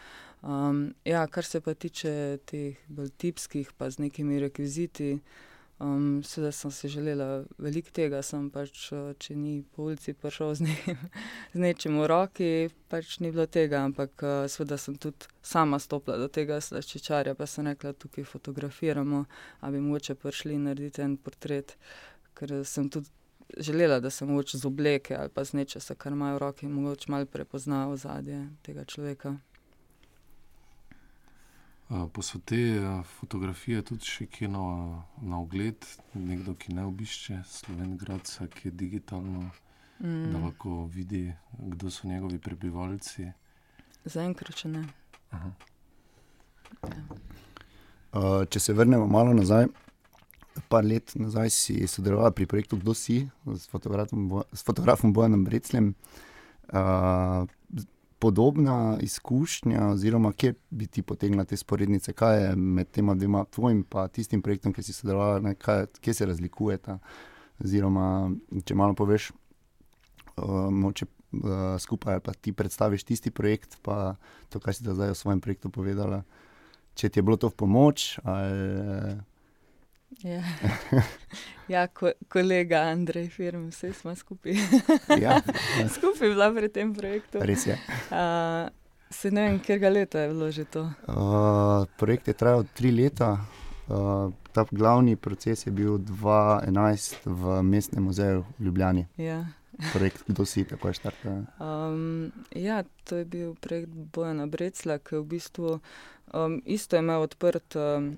Um, 0.42 0.94
ja, 1.06 1.28
kar 1.28 1.46
se 1.46 1.62
pa 1.62 1.74
tiče 1.74 2.40
teh 2.48 2.80
bolj 2.88 3.12
tipskih, 3.18 3.72
pa 3.78 3.90
z 3.90 4.00
nekimi 4.06 4.40
rekviziti, 4.40 5.20
um, 5.80 6.22
seveda 6.24 6.52
sem 6.56 6.72
si 6.72 6.90
želela 6.90 7.44
veliko 7.58 7.92
tega, 7.92 8.22
sem 8.24 8.48
pač, 8.54 8.86
uh, 8.96 9.12
če 9.20 9.36
ni 9.36 9.58
po 9.76 9.90
ulici 9.90 10.14
prišel 10.16 10.56
z, 10.56 10.68
nekim, 10.70 11.04
z 11.54 11.64
nečim 11.66 12.00
v 12.00 12.08
roki, 12.08 12.52
pač 12.92 13.18
ni 13.20 13.34
bilo 13.36 13.50
tega, 13.52 13.84
ampak 13.90 14.24
uh, 14.24 14.48
seveda 14.48 14.80
sem 14.80 14.96
tudi 14.96 15.28
sama 15.44 15.80
stopila 15.80 16.18
do 16.22 16.32
tega 16.32 16.62
slaščičarja, 16.64 17.36
pa 17.36 17.48
sem 17.48 17.68
rekla, 17.68 17.94
tukaj 17.94 18.28
fotografiramo, 18.32 19.26
a 19.60 19.72
bi 19.72 19.84
mogoče 19.84 20.16
prišli 20.16 20.60
narediti 20.70 21.04
en 21.04 21.18
portret, 21.20 21.76
ker 22.40 22.62
sem 22.64 22.88
tudi 22.88 23.12
želela, 23.58 24.00
da 24.00 24.10
se 24.10 24.26
mogoče 24.26 24.58
z 24.58 24.66
obleke 24.66 25.16
ali 25.16 25.30
pa 25.30 25.44
z 25.44 25.54
nečesa, 25.54 25.96
kar 25.96 26.12
imajo 26.12 26.36
v 26.36 26.40
roki, 26.40 26.68
mogoče 26.68 27.12
malo 27.12 27.26
prepozna 27.26 27.88
ozadje 27.90 28.50
tega 28.62 28.86
človeka. 28.86 29.38
Pa 31.90 32.22
so 32.22 32.38
te 32.46 32.56
uh, 32.56 33.06
fotografije 33.06 33.82
tudi 33.82 34.06
še 34.06 34.28
kje 34.30 34.48
na, 34.54 34.62
na 35.26 35.40
ogled, 35.42 35.86
nekdo, 36.14 36.54
ki 36.54 36.76
ne 36.78 36.84
obišče 36.86 37.40
Slovengradca, 37.50 38.46
ki 38.46 38.68
je 38.68 38.72
digitalno, 38.78 39.48
mm. 39.98 40.28
da 40.30 40.44
lahko 40.44 40.84
vidi, 40.86 41.34
kdo 41.58 41.90
so 41.90 42.08
njegovi 42.08 42.38
prebivalci. 42.38 43.32
Zaenkrat 44.06 44.62
še 44.62 44.70
ne. 44.70 44.84
Aha. 45.34 45.50
uh, 48.14 48.46
če 48.46 48.62
se 48.62 48.78
vrnemo 48.78 49.10
malo 49.10 49.34
nazaj, 49.34 49.66
par 50.68 50.86
let 50.86 51.14
nazaj 51.16 51.50
si 51.50 51.88
sodelovala 51.88 52.32
pri 52.32 52.46
projektu 52.46 52.78
Kdo 52.78 52.94
si 52.94 53.30
s 53.56 53.68
fotografom, 53.72 54.28
Bo- 54.30 54.44
fotografom 54.54 55.14
Bojanom 55.14 55.44
Brecljem. 55.46 55.94
Uh, 56.70 57.48
podobna 58.20 58.98
izkušnja, 59.02 59.88
oziroma 59.88 60.32
kje 60.34 60.54
bi 60.70 60.88
ti 60.88 61.02
potegnila 61.02 61.44
te 61.44 61.58
sporednice, 61.58 62.14
kaj 62.14 62.44
je 62.44 62.56
med 62.56 62.92
tema 62.92 63.16
dvema, 63.16 63.46
tvojim 63.46 63.78
in 63.78 64.10
tistim 64.12 64.42
projektom, 64.42 64.74
ki 64.74 64.84
si 64.84 64.94
sodelovala, 64.94 65.40
ne, 65.40 65.56
kaj, 65.56 65.86
kje 66.02 66.14
se 66.14 66.26
razlikujeta. 66.26 66.98
Oziroma, 67.64 68.32
če 68.66 68.76
malo 68.76 68.94
poveš, 68.94 69.32
uh, 69.32 70.68
moče, 70.72 71.06
uh, 71.06 71.80
skupaj 71.80 72.14
ali 72.14 72.24
pa 72.24 72.34
ti 72.34 72.54
predstaviš 72.54 73.04
tisti 73.04 73.32
projekt, 73.32 73.80
pa 73.82 74.16
to, 74.50 74.60
kar 74.60 74.76
si 74.76 74.84
da 74.84 74.94
zdaj 74.94 75.16
o 75.16 75.16
svojem 75.16 75.42
projektu 75.42 75.70
povedala. 75.70 76.24
Če 76.96 77.10
ti 77.10 77.20
je 77.20 77.24
bilo 77.24 77.38
to 77.38 77.48
v 77.50 77.56
pomoč, 77.56 78.20
ali 78.24 79.16
Ja, 80.24 80.44
ja 81.74 81.88
ko, 81.88 82.12
kolega 82.28 82.82
Andrej, 82.90 83.30
firma, 83.30 83.70
vse 83.70 83.94
smo 83.94 84.16
skupaj. 84.16 84.58
ja, 85.24 85.42
skupaj 85.96 86.30
bila 86.30 86.52
pri 86.54 86.70
tem 86.70 86.94
projektu. 86.96 87.40
res 87.42 87.68
je. 87.68 87.78
Uh, 88.10 88.68
se 89.10 89.32
ne 89.32 89.48
vem, 89.48 89.60
kjer 89.64 89.80
ga 89.80 89.90
leta 89.90 90.26
je 90.26 90.34
bilo 90.34 90.52
že 90.52 90.66
to. 90.66 90.90
Uh, 91.08 91.86
projekt 91.98 92.28
je 92.28 92.34
trajal 92.34 92.66
tri 92.74 92.92
leta. 92.92 93.38
Uh, 93.90 94.34
ta 94.54 94.66
glavni 94.72 95.16
proces 95.16 95.66
je 95.66 95.72
bil 95.72 95.98
2011 95.98 97.26
v 97.26 97.62
Mestnem 97.64 98.04
muzeju 98.04 98.44
v 98.60 98.66
Ljubljani. 98.66 99.08
Ja. 99.18 99.46
Projekt, 99.94 100.28
kdo 100.28 100.46
si 100.46 100.66
tako 100.68 100.90
je 100.90 100.94
štartal? 100.94 101.46
Um, 101.62 102.32
ja, 102.52 102.84
to 103.08 103.22
je 103.22 103.26
bil 103.26 103.56
projekt 103.56 103.90
Bojana 103.90 104.46
Brecla, 104.46 105.00
ki 105.00 105.16
je 105.16 105.22
v 105.22 105.26
bistvu 105.26 105.80
um, 106.34 106.60
isto 106.66 107.00
imel 107.00 107.24
odprt 107.24 107.78
um, 107.80 108.12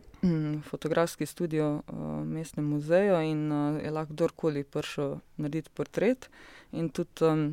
fotografski 0.70 1.26
studio 1.26 1.82
v 1.88 1.94
uh, 1.94 2.26
Mestnem 2.26 2.66
muzeju 2.66 3.22
in 3.22 3.52
uh, 3.52 3.82
je 3.84 3.92
lahko 3.92 4.14
kdorkoli 4.14 4.64
prišel 4.64 5.20
narediti 5.38 5.70
portret. 5.74 6.30
In 6.72 6.90
tudi 6.90 7.26
uh, 7.26 7.50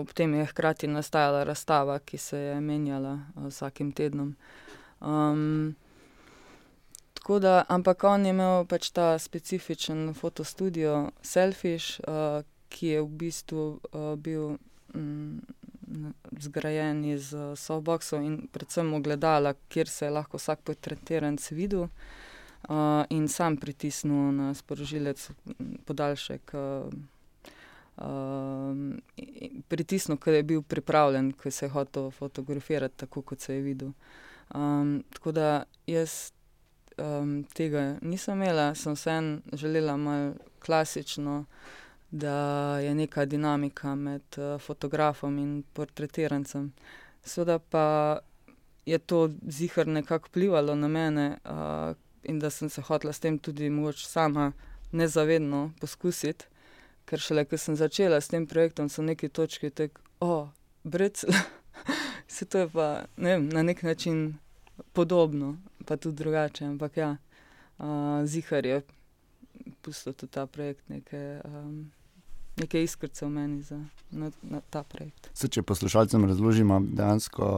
ob 0.00 0.12
tem 0.12 0.34
je 0.34 0.46
hkrati 0.46 0.86
nastajala 0.86 1.44
razstava, 1.44 1.98
ki 1.98 2.18
se 2.18 2.38
je 2.38 2.60
menjala 2.60 3.18
vsakim 3.36 3.92
tednom. 3.92 4.34
Um, 5.00 5.76
Da, 7.40 7.64
ampak 7.68 8.04
on 8.04 8.24
je 8.24 8.30
imel 8.30 8.64
pač 8.66 8.90
ta 8.90 9.18
specifičen 9.18 10.14
fotostudio 10.18 11.12
Selfish, 11.22 12.00
uh, 12.02 12.42
ki 12.68 12.86
je 12.86 13.02
v 13.02 13.06
bistvu 13.06 13.78
uh, 13.92 14.16
bil 14.18 14.56
um, 14.94 15.38
zgrajen 16.38 17.04
iz 17.04 17.32
uh, 17.34 17.52
soboksov 17.58 18.22
in 18.22 18.48
predvsem 18.52 18.94
ogledala, 18.94 19.54
kjer 19.68 19.88
se 19.88 20.06
je 20.06 20.10
lahko 20.10 20.38
vsak 20.38 20.62
portretiranc 20.64 21.50
videl 21.52 21.86
uh, 21.86 23.04
in 23.10 23.28
sam 23.28 23.56
pritisnil 23.56 24.32
na 24.32 24.54
sporožilec 24.54 25.30
podaljšek. 25.86 26.54
Uh, 26.54 27.00
Uh, 28.00 28.96
pritisnil, 29.68 30.16
ker 30.16 30.38
je 30.38 30.44
bil 30.48 30.62
pripravljen, 30.64 31.34
ko 31.36 31.50
se 31.52 31.66
je 31.66 31.72
hotel 31.74 32.06
fotografirati, 32.10 32.96
tako 33.02 33.20
kot 33.22 33.40
se 33.44 33.54
je 33.54 33.60
videl. 33.60 33.90
Um, 34.54 35.02
tako 35.12 35.32
da 35.36 35.64
jaz 35.86 36.32
um, 36.96 37.44
tega 37.52 37.98
nisem 38.00 38.40
imela, 38.40 38.74
sem 38.74 38.96
vseeno 38.96 39.40
želela 39.52 39.96
malo 39.96 40.32
klasično, 40.64 41.44
da 42.10 42.78
je 42.78 42.94
neka 42.94 43.24
dinamika 43.24 43.94
med 43.94 44.22
uh, 44.36 44.60
fotografom 44.60 45.38
in 45.38 45.62
portretirancem. 45.72 46.72
Seveda 47.22 47.58
pa 47.58 48.18
je 48.86 48.98
to 48.98 49.30
zihar 49.48 49.86
nekako 49.86 50.28
vplivalo 50.28 50.74
na 50.74 50.88
mene 50.88 51.38
uh, 51.44 51.96
in 52.22 52.38
da 52.38 52.50
sem 52.50 52.68
se 52.68 52.82
hotela 52.82 53.12
s 53.12 53.20
tem 53.20 53.38
tudi 53.38 53.70
moč 53.70 54.06
sama 54.06 54.52
nezavedno 54.92 55.72
poskusiti, 55.80 56.44
ker 57.04 57.18
šele, 57.18 57.44
ko 57.44 57.58
sem 57.58 57.76
začela 57.76 58.20
s 58.20 58.28
tem 58.28 58.46
projektom, 58.46 58.88
so 58.88 59.02
neki 59.02 59.28
točki 59.28 59.70
tek, 59.70 59.98
o, 60.20 60.26
oh, 60.26 60.48
brec, 60.84 61.24
se 62.34 62.44
to 62.44 62.58
je 62.58 62.68
pa 62.68 63.04
ne 63.16 63.36
vem, 63.36 63.48
na 63.48 63.62
nek 63.62 63.82
način 63.82 64.34
podobno 64.92 65.56
pa 65.86 65.96
tudi 65.96 66.16
drugače. 66.16 66.64
Ampak 66.64 66.96
ja, 66.96 67.16
uh, 67.78 67.86
zihar 68.26 68.66
je 68.66 68.82
pustil 69.82 70.12
tudi 70.12 70.32
ta 70.32 70.46
projekt, 70.46 70.88
neke, 70.88 71.40
um, 71.44 71.90
neke 72.60 72.82
iskrce 72.84 73.26
v 73.26 73.30
meni 73.34 73.62
za 73.66 73.78
na, 74.10 74.30
na 74.42 74.60
ta 74.60 74.82
projekt. 74.82 75.30
Se, 75.34 75.48
če 75.48 75.62
poslušalcem 75.66 76.24
razložimo, 76.28 76.80
dejansko 76.92 77.48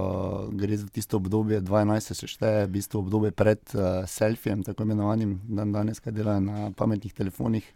gre 0.59 0.79
za 0.79 0.89
tisto 0.93 1.19
obdobje 1.21 1.61
12, 1.65 2.15
se 2.15 2.31
šteje, 2.31 2.67
v 2.67 2.73
bistvu 2.79 3.03
obdobje 3.03 3.33
pred 3.37 3.63
uh, 3.75 4.05
selfijem, 4.09 4.65
tako 4.67 4.87
imenovanim, 4.87 5.39
dan 5.49 5.73
danes, 5.75 6.03
kaj 6.03 6.15
delajo 6.17 6.45
na 6.45 6.71
pametnih 6.77 7.15
telefonih. 7.17 7.69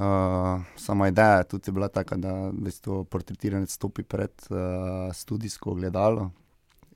Uh, 0.00 0.62
sama 0.80 1.10
ideja 1.10 1.42
tudi 1.44 1.68
je 1.68 1.76
bila 1.76 1.88
taka, 1.92 2.16
da 2.16 2.34
v 2.48 2.68
bistvu 2.68 3.02
portretiranec 3.10 3.72
stopi 3.72 4.06
pred 4.06 4.32
uh, 4.48 5.10
studijsko 5.16 5.74
gledalo, 5.76 6.30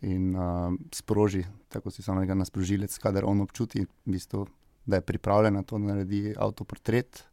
in 0.04 0.36
uh, 0.36 0.72
sproži, 0.92 1.44
tako 1.68 1.90
si 1.90 2.02
samo 2.02 2.20
nekaj 2.20 2.36
na 2.36 2.44
sprožilec, 2.44 2.92
kader 3.00 3.24
on 3.24 3.40
občuti, 3.40 3.84
v 3.84 4.16
bistvu, 4.16 4.46
da 4.86 5.00
je 5.00 5.06
pripravljen 5.08 5.54
na 5.54 5.62
to, 5.62 5.78
da 5.78 5.94
naredi 5.94 6.34
avtoportret. 6.36 7.24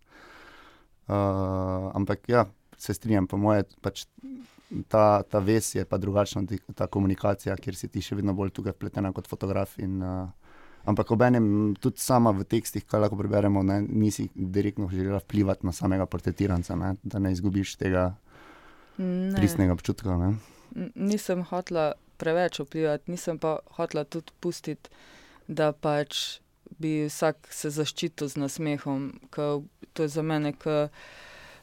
Uh, 1.10 1.90
ampak 1.98 2.30
ja, 2.30 2.46
se 2.78 2.94
strinjam, 2.94 3.28
po 3.28 3.38
moje, 3.38 3.66
pač 3.82 4.06
ta, 4.88 5.24
ta 5.24 5.40
ves 5.44 5.74
je 5.76 5.86
pa 5.86 5.98
drugačna, 5.98 6.44
ta 6.76 6.88
komunikacija, 6.88 7.58
kjer 7.60 7.76
si 7.76 7.90
ti 7.92 8.04
še 8.06 8.16
vedno 8.20 8.36
bolj 8.38 8.54
tukaj 8.56 8.76
vpletena 8.78 9.12
kot 9.16 9.28
fotograf. 9.28 9.76
In, 9.84 9.98
uh, 10.02 10.54
ampak 10.88 11.12
ob 11.12 11.26
enem, 11.26 11.48
tudi 11.82 12.02
sama 12.02 12.34
v 12.36 12.46
tekstih, 12.48 12.86
kaj 12.88 13.06
lahko 13.06 13.20
preberemo, 13.20 13.64
ne, 13.66 13.82
nisi 13.82 14.30
direktno 14.36 14.90
želela 14.92 15.22
vplivati 15.24 15.68
na 15.68 15.76
samega 15.76 16.08
portretiranca, 16.10 16.78
ne, 16.80 16.96
da 17.04 17.20
ne 17.20 17.34
izgubiš 17.36 17.76
tega 17.82 18.12
pristnega 18.98 19.74
občutka. 19.74 20.18
Ne. 20.18 20.32
Nisem 20.96 21.44
hotela 21.50 21.92
preveč 22.22 22.62
vplivati, 22.62 23.12
nisem 23.12 23.40
pa 23.42 23.58
hotela 23.78 24.06
tudi 24.06 24.34
pustiti, 24.40 24.94
da 25.48 25.72
pač 25.74 26.40
bi 26.80 27.06
vsak 27.08 27.52
se 27.54 27.70
zaščitil 27.70 28.30
z 28.32 28.42
nasmehom, 28.42 29.12
to 29.32 30.04
je 30.04 30.08
za 30.08 30.22
mene, 30.22 30.54
k, 30.54 30.88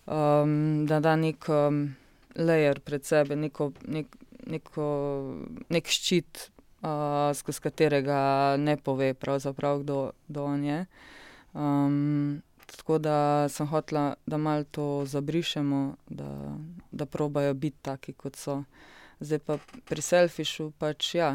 um, 0.07 0.87
da 0.87 1.00
da 1.00 1.17
nek 1.17 1.49
um, 1.49 1.97
layer 2.37 2.81
pred 2.81 3.05
sebe, 3.05 3.37
neko, 3.37 3.73
nek, 3.87 4.17
neko, 4.47 4.88
nek 5.69 5.88
ščit, 5.88 6.50
uh, 6.83 7.31
skozi 7.35 7.65
katerega 7.65 8.21
ne 8.59 8.77
pove, 8.77 9.15
pravzaprav, 9.15 9.83
kdo, 9.85 10.00
kdo 10.29 10.45
on 10.45 10.65
je. 10.65 10.83
Um, 11.55 12.43
tako 12.67 12.99
da 12.99 13.49
sem 13.49 13.67
hotela, 13.67 14.15
da 14.27 14.37
malo 14.37 14.65
to 14.65 15.05
zabrišemo, 15.07 15.97
da, 16.09 16.29
da 16.93 17.07
probajo 17.07 17.55
biti 17.55 17.79
taki, 17.83 18.12
kot 18.12 18.37
so. 18.37 18.62
Zdaj 19.21 19.38
pa 19.43 19.57
pri 19.88 20.03
selfišu, 20.03 20.71
pač 20.79 21.15
ja, 21.19 21.33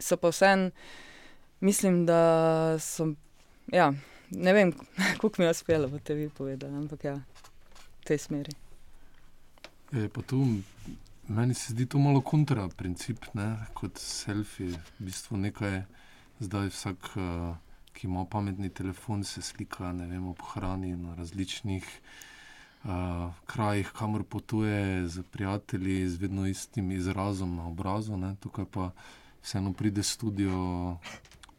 so 0.00 0.18
pa 0.20 0.28
vseeno, 0.34 0.68
mislim, 1.60 2.06
da 2.06 2.76
so. 2.78 3.12
Ja, 3.72 3.92
ne 4.30 4.52
vem, 4.52 4.72
kako 5.20 5.30
mi 5.38 5.44
je 5.44 5.50
uspelo, 5.50 5.88
bo 5.88 5.98
te 5.98 6.14
vi 6.14 6.28
povedali, 6.28 6.76
ampak 6.76 7.04
ja, 7.04 7.14
v 8.00 8.04
tej 8.04 8.18
smeri. 8.18 8.52
Je, 9.92 10.08
tu, 10.08 10.46
meni 11.28 11.54
se 11.54 11.72
zdi 11.72 11.86
to 11.86 11.98
malo 11.98 12.20
kontra 12.20 12.68
princip, 12.68 13.24
ne? 13.34 13.56
kot 13.74 13.98
selfie. 13.98 14.70
V 14.98 15.06
bistvu 15.06 15.36
nekaj, 15.36 15.82
zdaj 16.40 16.70
vsak, 16.70 17.10
uh, 17.16 17.56
ki 17.92 18.06
ima 18.06 18.24
pametni 18.24 18.70
telefon, 18.70 19.24
se 19.24 19.42
slika 19.42 19.90
vem, 19.92 20.28
ob 20.28 20.42
hrani 20.54 20.96
na 20.96 21.14
različnih 21.14 21.86
uh, 22.84 23.34
krajih, 23.46 23.90
kamor 23.92 24.24
potuje 24.24 25.08
z 25.08 25.22
prijatelji, 25.22 26.08
z 26.08 26.16
vedno 26.16 26.46
istim 26.46 26.90
izrazom 26.90 27.56
na 27.56 27.66
obrazu. 27.66 28.16
Ne? 28.16 28.36
Tukaj 28.40 28.64
pa 28.70 28.90
vseeno 29.42 29.72
pride 29.72 30.02
studio, 30.02 30.96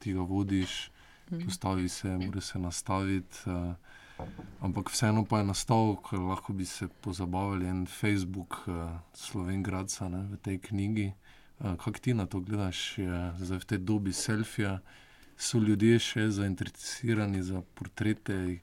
ti 0.02 0.14
ga 0.18 0.26
vodiš, 0.28 0.92
mhm. 1.32 1.46
postavi 1.46 1.90
se, 1.90 2.18
mora 2.18 2.42
se 2.42 2.60
nastaviti. 2.60 3.38
Uh, 3.46 4.26
ampak 4.62 4.92
vseeno 4.94 5.24
pa 5.26 5.40
je 5.42 5.50
nastal, 5.50 5.96
ker 6.10 6.20
lahko 6.20 6.54
bi 6.54 6.66
se 6.66 6.88
pozabavili 7.02 7.70
en 7.70 7.86
Facebook, 7.90 8.60
uh, 8.68 9.00
Slovengradca 9.14 10.10
ne, 10.10 10.26
v 10.34 10.42
tej 10.42 10.60
knjigi. 10.70 11.08
Uh, 11.60 11.78
Kaj 11.78 12.02
ti 12.02 12.14
na 12.14 12.26
to 12.26 12.42
gledaš, 12.42 12.98
je, 12.98 13.22
zdaj 13.40 13.64
v 13.64 13.70
tej 13.70 13.82
dobi 13.86 14.14
selfija, 14.14 14.80
so 15.38 15.58
ljudje 15.58 15.98
še 16.00 16.28
zainteresirani 16.30 17.42
za 17.42 17.64
portrete. 17.76 18.60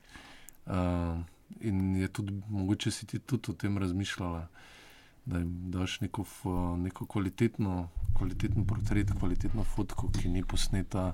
Uh, 0.66 1.18
In 1.60 1.96
je 1.96 2.08
tudi 2.08 2.42
mogoče 2.48 2.90
si 2.90 3.06
ti 3.06 3.18
tudi 3.18 3.50
o 3.50 3.54
tem 3.54 3.78
razmišljala, 3.78 4.46
da 5.28 5.38
jim 5.38 5.70
daš 5.70 6.00
neko, 6.00 6.24
neko 6.76 7.06
kvalitetno, 7.06 7.88
kvalitetno 8.16 8.64
portret, 8.64 9.10
kvalitetno 9.18 9.64
fotko, 9.64 10.08
ki 10.08 10.28
ni 10.28 10.44
posneta 10.44 11.12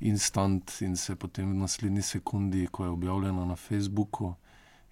instant 0.00 0.80
in 0.84 0.96
se 0.96 1.16
potem 1.16 1.52
v 1.52 1.62
naslednji 1.62 2.02
sekundi, 2.02 2.66
ko 2.66 2.84
je 2.84 2.90
objavljena 2.90 3.44
na 3.44 3.56
Facebooku 3.56 4.34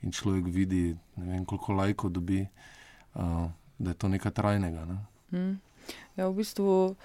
in 0.02 0.12
človek 0.12 0.48
vidi, 0.48 0.96
ne 1.16 1.26
vem, 1.34 1.44
koliko 1.44 1.72
lajkov 1.72 2.10
dobi, 2.10 2.40
uh, 3.14 3.50
da 3.78 3.90
je 3.90 3.94
to 3.94 4.08
nekaj 4.08 4.32
trajnega. 4.32 4.86
Ne? 4.88 4.98
Mm. 5.30 5.60
Ja, 6.16 6.28
v 6.28 6.34
bistvu. 6.40 6.96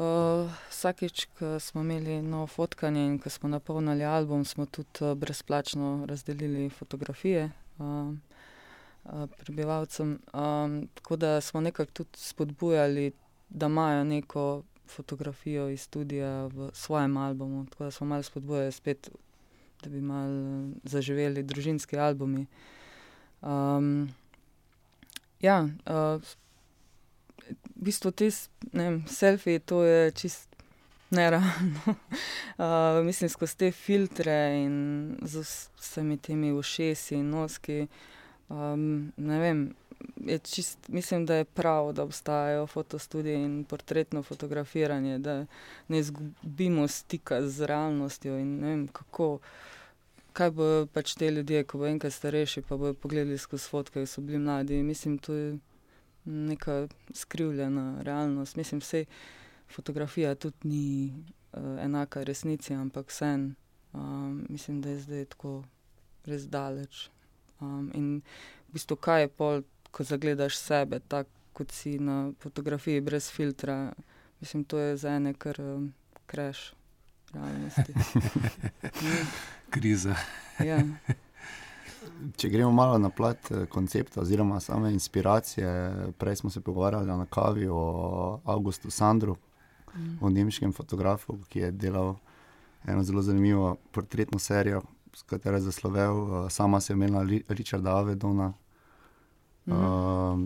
Uh, 0.00 0.48
vsakeč, 0.70 1.26
ko 1.36 1.58
smo 1.60 1.82
imeli 1.84 2.22
novo 2.22 2.46
fotkanje 2.46 3.02
in 3.04 3.18
ko 3.20 3.28
smo 3.30 3.50
napolnili 3.52 4.04
album, 4.04 4.44
smo 4.44 4.64
tudi 4.66 5.04
uh, 5.04 5.12
brezplačno 5.18 6.06
razdelili 6.08 6.70
fotografije. 6.70 7.50
Uh, 7.78 8.14
prebivalcem. 9.38 10.18
Um, 10.32 10.88
tako 10.94 11.16
da 11.16 11.40
smo 11.40 11.60
nekako 11.60 11.92
tudi 11.92 12.10
spodbujali, 12.14 13.12
da 13.48 13.66
imajo 13.66 14.04
neko 14.04 14.62
fotografijo 14.86 15.68
iz 15.68 15.82
studia 15.82 16.46
v 16.46 16.70
svojem 16.72 17.16
albumu. 17.16 17.66
Tako 17.70 17.84
da 17.84 17.90
smo 17.90 18.06
malo 18.06 18.22
spodbujali 18.22 18.72
spet, 18.72 19.10
da 19.82 19.90
bi 19.90 20.00
malo 20.00 20.68
zaživeli 20.84 21.42
družinski 21.42 21.98
albumi. 21.98 22.46
Um, 23.42 24.08
ja, 25.40 25.62
uh, 25.86 26.22
v 27.48 27.56
bistvu 27.74 28.10
te 28.10 28.30
selfije, 29.06 29.58
to 29.58 29.82
je 29.82 30.10
čist. 30.10 30.50
Ne, 31.10 31.30
ravno. 31.30 31.50
Uh, 31.86 33.04
mislim, 33.06 33.30
skozi 33.30 33.56
te 33.56 33.70
filtre 33.72 34.62
in 34.62 35.16
z 35.22 35.42
vsemi 35.76 36.16
temi 36.16 36.52
ušesi 36.52 37.14
in 37.14 37.30
noski. 37.30 37.80
Um, 37.80 38.19
ne 39.16 39.38
vem, 39.38 39.74
čist, 40.42 40.88
mislim, 40.88 41.26
da 41.26 41.34
je 41.34 41.44
prav, 41.44 41.92
da 41.92 42.02
obstajajo 42.02 42.66
fotostudije 42.66 43.44
in 43.44 43.64
portretno 43.64 44.22
fotografiranje, 44.22 45.18
da 45.18 45.46
ne 45.88 45.98
izgubimo 45.98 46.88
stika 46.88 47.42
z 47.48 47.66
realnostjo 47.66 48.38
in 48.38 48.58
ne 48.60 48.68
vem, 48.68 48.88
kako. 48.88 49.38
Kaj 50.32 50.50
bo 50.54 50.86
pač 50.86 51.16
te 51.18 51.26
ljudje, 51.30 51.64
ko 51.66 51.78
bo 51.78 51.88
enkrat 51.90 52.12
starejši, 52.14 52.62
pa 52.62 52.76
bodo 52.78 52.94
pogledali 52.94 53.38
skozi 53.38 53.66
fotke, 53.66 54.00
ki 54.00 54.06
so 54.06 54.22
bili 54.22 54.38
mladi. 54.38 54.82
Mislim, 54.82 55.18
to 55.18 55.34
je 55.34 55.58
neka 56.24 56.88
skrivljena 57.14 58.02
realnost. 58.02 58.56
Mislim, 58.56 58.80
vse 58.80 59.04
fotografija 59.74 60.34
tudi 60.34 60.56
ni 60.62 61.12
uh, 61.52 61.82
enaka 61.82 62.22
resnici, 62.22 62.74
ampak 62.74 63.10
sen. 63.10 63.54
Um, 63.92 64.46
mislim, 64.48 64.80
da 64.80 64.90
je 64.90 65.00
zdaj 65.00 65.24
tako 65.24 65.64
res 66.26 66.46
daleč. 66.46 67.10
Um, 67.60 67.90
in 67.94 68.08
v 68.68 68.78
bistvu, 68.78 68.96
kaj 68.96 69.26
je 69.26 69.28
pol, 69.28 69.62
ko 69.90 70.04
zagledaš 70.04 70.56
sebe, 70.58 71.00
tako 71.00 71.30
kot 71.52 71.72
si 71.76 71.98
na 71.98 72.32
fotografiji, 72.40 73.00
brez 73.00 73.30
filtra. 73.30 73.92
Mislim, 74.40 74.64
to 74.64 74.78
je 74.78 74.96
za 74.96 75.16
ene 75.16 75.34
kar 75.34 75.60
um, 75.60 75.92
kreš 76.26 76.72
realnosti. 77.32 77.94
Kriza. 79.74 80.14
ja. 80.64 80.78
Če 82.36 82.48
gremo 82.48 82.72
malo 82.72 82.98
na 82.98 83.10
plat 83.12 83.50
eh, 83.50 83.66
koncepta, 83.70 84.22
oziroma 84.22 84.60
same 84.60 84.92
inspiracije, 84.92 85.68
prej 86.18 86.40
smo 86.40 86.50
se 86.50 86.60
pogovarjali 86.60 87.06
na 87.06 87.26
kavi 87.26 87.68
o 87.68 88.40
Augustu 88.44 88.90
Sandru, 88.90 89.36
mm. 89.94 90.18
o 90.20 90.30
nemškem 90.30 90.72
fotografu, 90.72 91.38
ki 91.48 91.58
je 91.58 91.70
delal 91.70 92.14
eno 92.86 93.02
zelo 93.04 93.22
zanimivo 93.22 93.76
portretno 93.92 94.38
serijo, 94.38 94.82
s 95.14 95.22
katero 95.22 95.56
je 95.56 95.60
zaslovel, 95.60 96.16
uh, 96.16 96.50
sama 96.50 96.80
se 96.80 96.92
je 96.92 96.94
imela 96.94 97.26
Richarda 97.48 97.96
Avedona. 97.96 98.52
Mm. 99.66 99.72
Uh, 99.72 100.40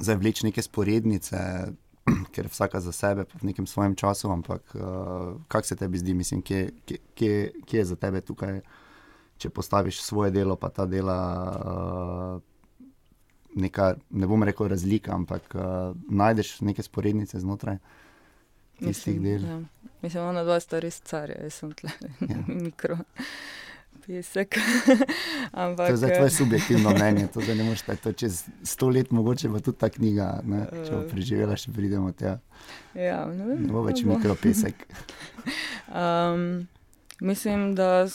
zdaj 0.00 0.16
vleč 0.16 0.42
neke 0.42 0.62
sporednice, 0.62 1.38
ker 2.32 2.44
je 2.44 2.52
vsaka 2.52 2.80
za 2.80 2.92
sebe 2.92 3.24
v 3.40 3.50
nekem 3.50 3.66
svojem 3.66 3.94
času, 3.94 4.30
ampak 4.30 4.74
uh, 4.74 5.40
kako 5.48 5.66
se 5.66 5.76
tebi 5.76 5.98
zdi, 5.98 6.14
mislim, 6.14 6.42
kje, 6.42 6.70
kje, 6.84 6.98
kje, 7.14 7.52
kje 7.66 7.78
je 7.78 7.84
za 7.84 7.96
tebe 7.96 8.20
tukaj, 8.20 8.60
če 9.38 9.50
postaviš 9.50 10.02
svoje 10.02 10.30
delo, 10.30 10.56
pa 10.56 10.68
ta 10.68 10.86
dela. 10.86 11.18
Uh, 12.36 12.42
Neka, 13.58 13.94
ne 14.10 14.26
bom 14.28 14.42
rekel 14.44 14.68
razlika, 14.68 15.10
ampak 15.16 15.54
uh, 15.56 15.96
najdeš 16.06 16.60
neke 16.60 16.82
sporednice 16.84 17.40
znotraj 17.40 17.78
tistih 18.78 19.20
del. 19.22 19.44
Ja. 19.44 19.60
Mislim, 20.02 20.24
ona 20.24 20.44
dva 20.46 20.60
sta 20.62 20.80
res 20.82 21.00
carja, 21.04 21.38
jaz 21.42 21.60
sem 21.62 21.72
tle, 21.78 21.92
ja. 22.30 22.42
mikro. 22.46 22.98
Pesek. 24.08 24.56
Ampak, 25.52 25.86
to 25.88 25.92
je 25.92 25.96
zdaj 25.96 26.14
tvoje 26.14 26.30
subjektivno 26.30 26.90
mnenje, 26.96 27.26
to 27.26 27.40
ne 27.40 27.64
moreš 27.64 27.82
reči. 27.86 28.12
Čez 28.16 28.44
sto 28.64 28.88
let, 28.88 29.10
mogoče 29.10 29.48
bo 29.52 29.60
tudi 29.60 29.78
ta 29.78 29.90
knjiga, 29.92 30.28
ne? 30.48 30.62
če 30.86 30.94
bo 30.94 31.02
preživela, 31.10 31.58
še 31.60 31.74
pridemo 31.76 32.12
tja. 32.16 32.38
Ja, 32.96 33.26
ne, 33.28 33.44
vem, 33.50 33.66
ne 33.66 33.74
bo 33.74 33.82
več 33.84 34.00
mikropesek. 34.08 34.86
um, 35.92 36.64
mislim, 37.20 37.74
da 37.76 38.06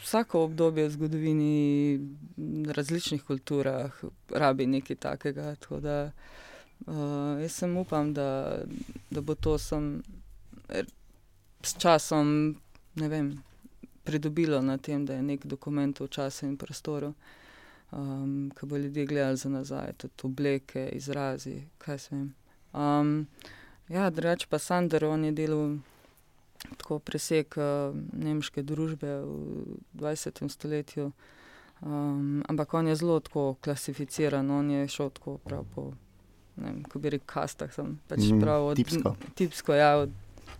vsako 0.00 0.46
obdobje 0.48 0.88
v 0.88 0.94
zgodovini, 0.96 2.00
v 2.38 2.72
različnih 2.72 3.20
kulturah, 3.22 3.92
rabi 4.32 4.66
nekaj 4.66 4.96
takega. 5.04 5.52
Da, 5.84 5.98
uh, 6.86 7.36
jaz 7.44 7.60
sem 7.60 7.76
upam, 7.76 8.14
da, 8.16 8.62
da 9.10 9.20
bo 9.20 9.36
to 9.36 9.58
sem 9.60 9.98
s 11.62 11.78
časom 11.78 12.56
vem, 12.94 13.42
pridobilo 14.04 14.62
na 14.62 14.78
tem, 14.78 15.06
da 15.06 15.14
je 15.14 15.22
nek 15.22 15.46
dokument 15.46 16.00
v 16.00 16.08
času 16.08 16.46
in 16.46 16.56
prostoru, 16.56 17.14
um, 17.92 18.50
ki 18.58 18.66
bo 18.66 18.76
ljudje 18.76 19.06
gledali 19.06 19.36
za 19.36 19.48
nazaj, 19.48 19.92
tudi 19.96 20.14
obleke, 20.22 20.88
izrazi, 20.92 21.62
kaj 21.78 21.98
se 21.98 22.16
jim. 22.16 22.34
Um, 22.72 23.26
ja, 23.88 24.10
drugače 24.10 24.46
pa 24.50 24.58
Sander, 24.58 25.04
on 25.04 25.24
je 25.24 25.32
delal 25.32 25.76
tako 26.76 26.98
presek 26.98 27.56
uh, 27.56 27.94
nemške 28.12 28.62
družbe 28.62 29.20
v 29.22 29.78
20. 29.94 30.48
stoletju. 30.48 31.12
Um, 31.82 32.44
ampak 32.48 32.74
on 32.74 32.86
je 32.86 32.96
zelo 32.96 33.20
tako 33.20 33.56
klasificiran, 33.60 34.50
on 34.50 34.70
je 34.70 34.88
šel 34.88 35.10
tako 35.10 35.38
prav 35.38 35.64
po, 35.74 35.90
ne 36.56 36.70
vem, 36.70 36.82
kako 36.82 36.98
bi 36.98 37.10
rekel, 37.10 37.26
kastah. 37.26 37.72
Sem, 37.74 37.96
pač 38.08 38.20
mm, 38.22 38.40
prav 38.40 38.66
od, 38.66 38.76
tipsko. 38.76 39.16
Tipsko, 39.34 39.74
ja, 39.74 39.96
od 39.96 40.10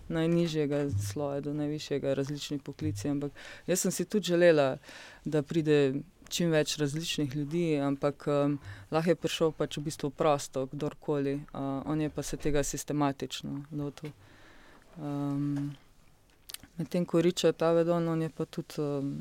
najnižjega 0.08 0.84
sloja 1.12 1.40
do 1.40 1.54
najvišjega, 1.54 2.14
različnih 2.14 2.62
poklicev. 2.62 3.10
Ampak 3.10 3.32
jaz 3.66 3.80
sem 3.80 3.90
si 3.90 4.04
tudi 4.04 4.32
želela, 4.32 4.76
da 5.24 5.42
pride 5.42 6.02
čim 6.32 6.52
več 6.52 6.76
različnih 6.80 7.36
ljudi, 7.36 7.64
ampak 7.82 8.26
um, 8.32 8.58
lahko 8.90 9.12
je 9.12 9.20
prišel 9.20 9.52
pač 9.56 9.76
v 9.78 9.86
bistvu 9.88 10.10
prosto, 10.10 10.66
kdorkoli. 10.72 11.34
Uh, 11.52 11.82
on 11.84 12.00
je 12.00 12.10
pa 12.10 12.22
se 12.22 12.36
tega 12.40 12.64
sistematično 12.64 13.64
lotil. 13.76 14.12
Um, 14.96 15.72
Medtem 16.78 17.04
ko 17.04 17.20
reče 17.20 17.52
ta 17.52 17.72
vedon, 17.76 18.08
on 18.08 18.22
je 18.24 18.30
pa 18.32 18.46
tudi 18.48 18.80
um, 18.80 19.18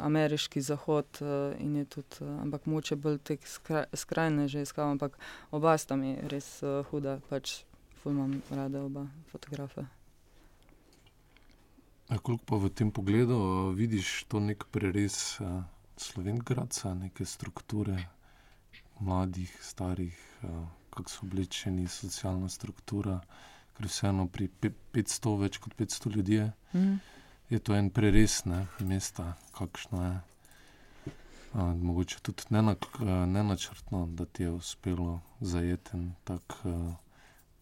ameriški 0.00 0.60
zahod 0.60 1.06
uh, 1.20 1.56
je 1.56 1.84
tudi, 1.84 2.20
uh, 2.20 2.42
ampak 2.42 2.66
moče 2.66 2.96
bolj 3.00 3.18
te 3.24 3.38
skra, 3.44 3.86
skrajne 3.94 4.48
že 4.48 4.62
iskal, 4.62 4.92
ampak 4.92 5.16
oba 5.50 5.78
sta 5.78 5.96
mi 5.96 6.16
res 6.28 6.60
uh, 6.62 6.84
huda. 6.90 7.18
Pač 7.30 7.64
imam 8.10 8.42
rada 8.50 8.82
oba 8.84 9.06
fotografa. 9.30 9.86
Koliko 12.22 12.44
pa 12.46 12.56
v 12.56 12.70
tem 12.70 12.90
pogledu 12.90 13.38
vidiš 13.74 14.24
to 14.30 14.40
nek 14.40 14.64
prerez 14.70 15.40
uh, 15.40 15.62
slovenkratca, 15.96 16.94
neke 16.94 17.24
strukture 17.26 18.04
mladih, 19.00 19.58
starih, 19.62 20.16
kako 20.90 21.10
so 21.10 21.26
oblečeni, 21.26 21.88
socialna 21.88 22.48
struktura, 22.48 23.18
ker 23.76 23.88
vseeno 23.90 24.24
pri 24.32 24.48
500, 24.94 25.34
več 25.42 25.58
kot 25.60 25.74
500 25.76 26.12
ljudi 26.14 26.38
mm. 26.72 26.94
je 27.50 27.58
to 27.58 27.76
en 27.76 27.90
prerez 27.90 28.38
ne, 28.46 28.62
mesta, 28.80 29.34
kakšno 29.58 30.04
je. 30.04 30.14
Uh, 31.56 31.72
mogoče 31.74 32.20
tudi 32.22 32.48
nenačrtno, 32.52 34.06
da 34.06 34.24
ti 34.24 34.42
je 34.42 34.50
uspelo 34.52 35.20
zajeten 35.40 36.12
tak. 36.24 36.60
Uh, 36.64 36.94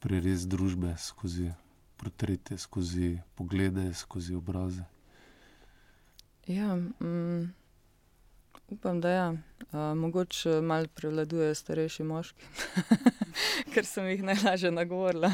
prerez 0.04 0.44
družbe 0.44 0.92
skozi 1.00 1.48
portrete, 1.96 2.58
skozi 2.58 3.18
poglede, 3.34 3.88
skozi 3.94 4.34
obraze. 4.36 4.84
Ja, 6.46 6.74
um, 7.00 7.52
upam, 8.68 9.00
da 9.00 9.10
ja. 9.10 9.28
Uh, 9.72 9.96
mogoče 9.96 10.60
malo 10.60 10.86
prevladujejo 10.94 11.54
starejši 11.54 12.04
moški, 12.04 12.44
ker 13.72 13.88
sem 13.88 14.10
jih 14.12 14.22
najlažje 14.28 14.70
nagovorila. 14.70 15.32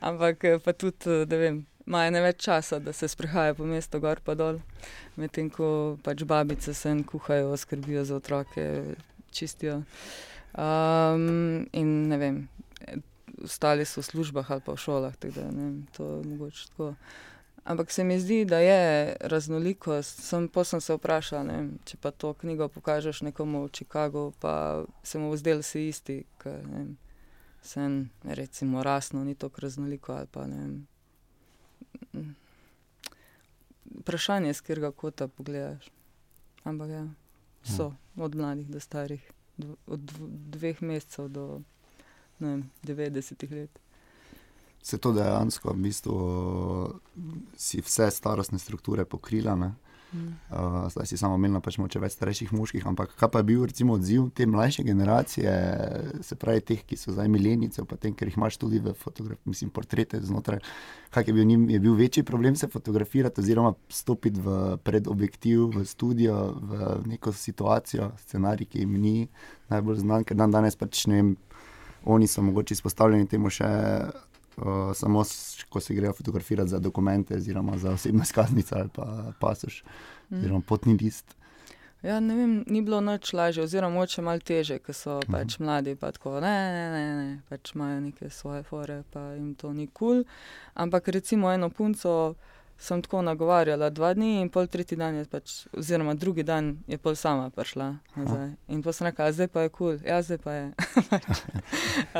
Ampak 0.00 0.44
pa 0.64 0.72
tudi, 0.72 1.22
da 1.26 1.38
vem. 1.38 1.64
Imajo 1.86 2.10
ne 2.14 2.20
več 2.22 2.42
časa, 2.44 2.78
da 2.78 2.92
se 2.92 3.08
sprehajajo 3.08 3.56
po 3.58 3.66
mestu, 3.66 3.98
gor 4.02 4.20
pa 4.22 4.36
dol, 4.38 4.60
medtem 5.18 5.48
ko 5.50 5.96
pač 6.04 6.22
babice 6.28 6.74
se 6.74 6.90
jim 6.90 7.00
kuhajo, 7.06 7.56
skrbijo 7.58 8.04
za 8.06 8.18
otroke, 8.20 8.66
čistijo. 9.34 9.80
Um, 10.54 11.66
in 11.72 11.90
ne 12.12 12.18
vem, 12.20 12.38
ostali 13.44 13.84
so 13.84 14.00
v 14.00 14.04
službah 14.04 14.50
ali 14.50 14.60
pa 14.60 14.72
v 14.72 14.80
šolah. 14.80 15.14
Da, 15.16 15.50
ne, 15.50 15.82
Ampak 17.64 17.90
se 17.90 18.04
mi 18.04 18.20
zdi, 18.20 18.44
da 18.44 18.58
je 18.58 19.16
raznolikost. 19.20 20.22
Sem, 20.24 20.48
pa 20.48 20.64
sem 20.64 20.80
se 20.80 20.94
vprašal, 20.96 21.44
ne, 21.44 21.58
če 21.84 22.00
pa 22.00 22.10
to 22.10 22.32
knjigo 22.34 22.68
pokažeš 22.72 23.20
nekomu 23.22 23.66
v 23.66 23.72
Chicagu, 23.72 24.32
pa 24.40 24.84
se 25.02 25.20
mu 25.20 25.36
zdel 25.36 25.62
si 25.62 25.88
isti, 25.88 26.24
ker 26.40 26.64
sem 27.62 28.08
recimo 28.24 28.82
rasno, 28.82 29.24
ni 29.24 29.34
tako 29.34 29.60
raznoliko. 29.60 30.16
Pa, 30.32 30.46
ne, 30.48 30.80
vprašanje, 34.00 34.54
z 34.54 34.60
katerega 34.60 34.90
kota 34.90 35.28
pogledaš. 35.28 35.90
Ampak 36.64 36.90
ja, 36.90 37.04
so 37.62 37.90
hm. 37.90 38.22
od 38.22 38.34
mladih 38.34 38.68
do 38.68 38.80
starih, 38.80 39.32
od 39.86 40.00
dveh 40.56 40.82
mesecev 40.82 41.28
do 41.28 41.60
vem, 42.40 42.64
90 42.86 43.50
let. 43.52 43.80
Se 44.82 44.98
to 44.98 45.12
dejansko, 45.12 45.74
v 45.74 45.84
bistvu, 45.84 46.16
si 47.56 47.82
vse 47.84 48.10
starostne 48.10 48.58
strukture 48.58 49.04
pokrila. 49.04 49.56
Ne? 49.56 49.74
Uh, 50.10 50.90
zdaj 50.90 51.06
si 51.06 51.16
samo 51.16 51.36
omenila, 51.38 51.60
pač 51.62 51.76
moče 51.78 52.00
več 52.02 52.16
starejših 52.16 52.50
moških, 52.50 52.86
ampak 52.90 53.12
kaj 53.14 53.28
pa 53.30 53.42
je 53.42 53.46
bil 53.46 53.60
recimo 53.62 53.94
odziv 53.94 54.24
te 54.34 54.42
mlajše 54.42 54.82
generacije, 54.82 55.52
se 56.26 56.38
pravi 56.40 56.64
teh, 56.66 56.80
ki 56.82 56.98
so 56.98 57.14
zdaj 57.14 57.30
milenice, 57.30 57.84
pa 57.86 57.94
tem, 57.94 58.16
ker 58.18 58.26
jih 58.26 58.40
imaš 58.40 58.58
tudi 58.58 58.80
v 58.82 58.90
fotografiji, 58.98 59.52
mislim, 59.52 59.70
portrete 59.70 60.18
znotraj. 60.18 60.58
Kaj 61.14 61.30
je 61.30 61.34
bil 61.36 61.46
njim, 61.46 61.68
je 61.70 61.78
bil 61.84 61.94
večji 61.94 62.24
problem 62.26 62.58
se 62.58 62.66
fotografirati 62.68 63.44
oziroma 63.44 63.76
stopiti 63.86 64.42
v 64.42 64.56
predobjektiv, 64.82 65.68
v 65.76 65.86
studio, 65.86 66.40
v 66.58 66.90
neko 67.06 67.30
situacijo, 67.30 68.10
scenarij, 68.24 68.66
ki 68.66 68.82
jim 68.82 68.98
ni 68.98 69.16
najbolj 69.70 70.02
znan, 70.02 70.26
ker 70.26 70.34
dan 70.34 70.50
danes 70.50 70.74
pač 70.74 71.06
ne 71.06 71.20
vem, 71.20 71.32
oni 72.04 72.26
so 72.26 72.42
mogoče 72.42 72.74
izpostavljeni 72.74 73.28
temu 73.28 73.50
še. 73.50 73.70
Uh, 74.60 74.90
samo, 74.94 75.22
ko 75.72 75.80
se 75.80 75.94
grejo 75.94 76.12
fotografirati 76.12 76.68
za 76.68 76.78
dokumente, 76.78 77.36
oziroma 77.36 77.78
za 77.78 77.94
osebno 77.96 78.22
izkaznico 78.22 78.74
ali 78.76 78.88
pa 78.92 79.32
pasoš, 79.40 79.84
mm. 80.28 80.38
oziroma 80.38 80.60
potni 80.68 80.98
list. 81.00 81.36
Ja, 82.02 82.20
ne 82.20 82.34
vem, 82.36 82.52
ni 82.66 82.82
bilo 82.82 83.00
noč 83.00 83.32
lažje, 83.32 83.64
oziroma 83.64 83.94
moče 83.94 84.22
malo 84.22 84.40
teže, 84.44 84.78
ker 84.80 84.96
so 84.96 85.18
mm. 85.20 85.32
pač 85.32 85.58
mladi, 85.60 85.94
pa 86.00 86.12
tako 86.12 86.38
ne, 86.40 86.54
ne, 86.76 86.84
ne, 86.92 87.02
ne, 87.16 87.40
pač 87.48 87.74
imajo 87.74 88.00
neke 88.00 88.30
svoje 88.30 88.62
fore, 88.68 89.02
pa 89.12 89.20
jim 89.34 89.54
to 89.54 89.72
ni 89.72 89.86
kul. 89.86 90.22
Cool. 90.22 90.24
Ampak 90.74 91.08
recimo 91.08 91.52
eno 91.52 91.70
punco 91.70 92.34
sem 92.80 93.02
tako 93.02 93.22
nagovarjala 93.22 93.90
dva 93.90 94.14
dni 94.14 94.40
in 94.40 94.48
pol 94.48 94.66
tretji 94.66 94.96
dan 94.96 95.18
je 95.18 95.24
pač, 95.28 95.52
oziroma 95.76 96.14
drugi 96.14 96.42
dan 96.42 96.78
je 96.88 96.98
pol 96.98 97.14
sama 97.14 97.50
prišla 97.52 97.90
nazaj. 98.16 98.54
In 98.72 98.82
pa 98.82 98.92
sem 98.96 99.06
rekla, 99.06 99.32
zdaj 99.36 99.48
pa 99.52 99.66
je 99.66 99.68
kul, 99.68 99.98
cool. 99.98 100.08
ja, 100.08 100.22
zdaj 100.22 100.38
pa 100.38 100.52
je. 100.52 100.72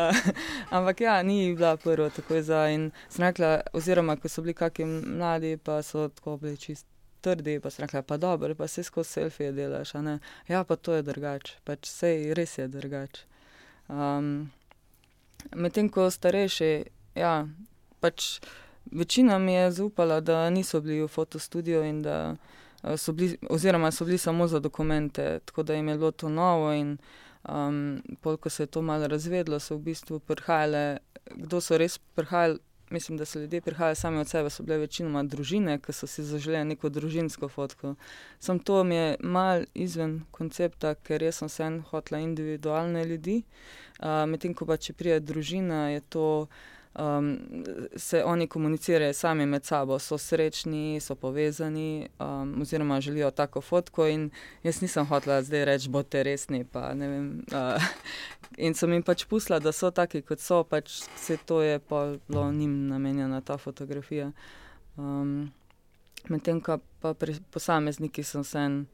Ampak 0.77 1.01
ja, 1.01 1.23
ni 1.23 1.55
bila 1.55 1.77
prva 1.77 2.11
tako 2.11 2.43
za. 2.43 2.69
In 2.69 2.91
sem 3.09 3.25
rekla, 3.25 3.61
oziroma 3.73 4.17
ko 4.21 4.29
so 4.29 4.45
bili 4.45 4.55
kakšni 4.55 4.85
mladi, 5.17 5.57
pa 5.57 5.81
so 5.83 6.09
tako 6.09 6.37
bili 6.37 6.57
čist. 6.57 6.87
Trdi, 7.21 7.59
pa 7.61 7.69
sem 7.69 7.85
rekla, 7.85 8.01
pa 8.03 8.17
dobro, 8.17 8.55
pa 8.57 8.69
se 8.69 8.83
skozi 8.83 9.11
selfije 9.11 9.53
delaš. 9.53 9.93
Ja, 10.49 10.65
pa 10.65 10.77
to 10.77 10.95
je 10.95 11.03
drugače, 11.03 11.59
pač 11.65 11.89
vse 11.89 12.33
res 12.35 12.59
je 12.59 12.69
drugače. 12.69 13.27
Um, 13.89 14.51
Medtem 15.53 15.89
ko 15.93 16.09
starejši, 16.11 16.73
ja, 17.21 17.45
pač. 18.01 18.41
Večina 18.91 19.39
mi 19.39 19.53
je 19.53 19.71
zaupala, 19.71 20.21
da 20.21 20.51
niso 20.51 20.81
bili 20.81 21.03
v 21.03 21.09
fotostudiu 21.09 21.83
in 21.85 22.03
da 22.03 22.37
eh, 22.83 22.97
so 22.97 23.13
bili, 23.13 23.37
oziroma 23.51 23.91
so 23.91 24.05
bili 24.05 24.19
samo 24.19 24.49
za 24.49 24.59
dokumente, 24.59 25.41
tako 25.45 25.63
da 25.63 25.75
jim 25.75 25.89
je 25.89 25.99
bilo 25.99 26.11
to 26.11 26.29
novo. 26.29 26.73
In 26.73 26.99
um, 27.49 28.03
pol, 28.21 28.37
ko 28.37 28.51
se 28.51 28.63
je 28.63 28.67
to 28.67 28.83
malo 28.83 29.07
razvedlo, 29.07 29.61
so 29.61 29.77
v 29.77 29.81
bistvu 29.81 30.19
prihajale, 30.19 30.99
kdo 31.35 31.61
so 31.61 31.79
res 31.79 31.99
prihajali. 31.99 32.59
Mislim, 32.91 33.19
da 33.19 33.25
so 33.25 33.39
ljudje 33.39 33.61
prihajali 33.61 33.97
sami 33.97 34.19
od 34.19 34.29
sebe, 34.29 34.51
so 34.51 34.63
bile 34.63 34.79
večinoma 34.79 35.23
družine, 35.23 35.77
ki 35.79 35.93
so 35.93 36.09
si 36.11 36.25
zaželeli 36.27 36.65
neko 36.73 36.89
družinsko 36.89 37.49
fotko. 37.49 37.95
Sam 38.41 38.59
to 38.59 38.85
mi 38.85 38.95
je 38.95 39.17
mal 39.21 39.63
izven 39.75 40.25
koncepta, 40.31 40.95
ker 40.95 41.23
jaz 41.23 41.39
sem 41.39 41.49
se 41.49 41.63
en 41.63 41.81
hotla 41.91 42.19
individualne 42.19 43.05
ljudi. 43.05 43.43
Uh, 44.01 44.27
Medtem 44.27 44.55
ko 44.59 44.67
pa 44.67 44.75
če 44.77 44.93
prije 44.93 45.21
družina, 45.21 45.89
je 45.95 46.01
to 46.01 46.27
um, 46.99 47.39
se 47.97 48.25
oni 48.25 48.47
komunicirajo 48.47 49.13
sami 49.13 49.47
med 49.47 49.65
sabo, 49.65 49.99
so 49.99 50.19
srečni, 50.19 51.01
so 51.01 51.15
povezani, 51.15 52.09
um, 52.19 52.63
oziroma 52.63 53.01
želijo 53.01 53.31
tako 53.31 53.61
fotko. 53.61 54.07
Jaz 54.63 54.83
nisem 54.83 55.07
hotela 55.07 55.43
zdaj 55.43 55.65
reči, 55.65 55.89
da 55.89 55.93
boste 55.93 56.23
resni. 56.23 56.65
Pa, 56.65 56.93
vem, 56.93 57.43
uh, 57.53 57.83
in 58.67 58.75
so 58.75 58.87
mi 58.87 59.03
pač 59.03 59.25
pustila, 59.25 59.59
da 59.59 59.73
so 59.73 59.91
taki, 59.91 60.23
kot 60.23 60.41
so, 60.41 60.65
pač 60.65 61.03
se 61.17 61.37
to 61.37 61.63
je 61.63 61.79
pa 61.79 62.15
bilo 62.29 62.53
njim 62.53 62.87
namenjena 62.89 63.41
ta 63.41 63.59
fotografija. 63.59 64.33
Um, 64.97 65.53
Medtem 66.29 66.61
ko 66.61 66.79
pa 67.01 67.15
pri 67.15 67.39
posamezniki 67.51 68.23
sem 68.23 68.45
se 68.45 68.59
en. 68.59 68.87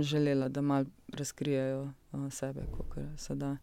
Želela, 0.00 0.48
da 0.48 0.60
malo 0.60 0.86
razkrijejo 1.12 1.82
uh, 2.12 2.32
sebe, 2.32 2.62
kot 2.78 2.98
se 3.16 3.34
da. 3.34 3.56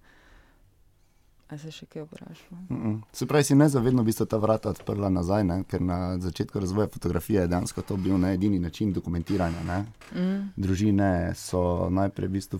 A 1.53 1.57
se 1.61 1.69
še 1.71 1.85
kaj 1.85 2.07
vprašal? 2.07 2.57
Mm 2.69 2.77
-mm. 2.77 3.01
Se 3.13 3.25
pravi, 3.25 3.43
si 3.43 3.55
nezavedno 3.55 4.01
v 4.01 4.05
bistvu 4.05 4.25
ta 4.25 4.37
vrata 4.37 4.69
odprla 4.69 5.09
nazaj, 5.09 5.43
ne? 5.43 5.63
ker 5.63 5.81
na 5.81 6.19
začetku 6.19 6.59
razvoja 6.59 6.87
fotografije 6.87 7.41
je 7.41 7.47
dejansko 7.47 7.81
to 7.81 7.97
bil 7.97 8.17
ne, 8.17 8.33
edini 8.33 8.59
način 8.59 8.93
dokumentiranja. 8.93 9.85
Mm. 10.15 10.49
Družine 10.55 11.33
so 11.35 11.89
najprej 11.89 12.27
v 12.27 12.31
bistvu 12.31 12.59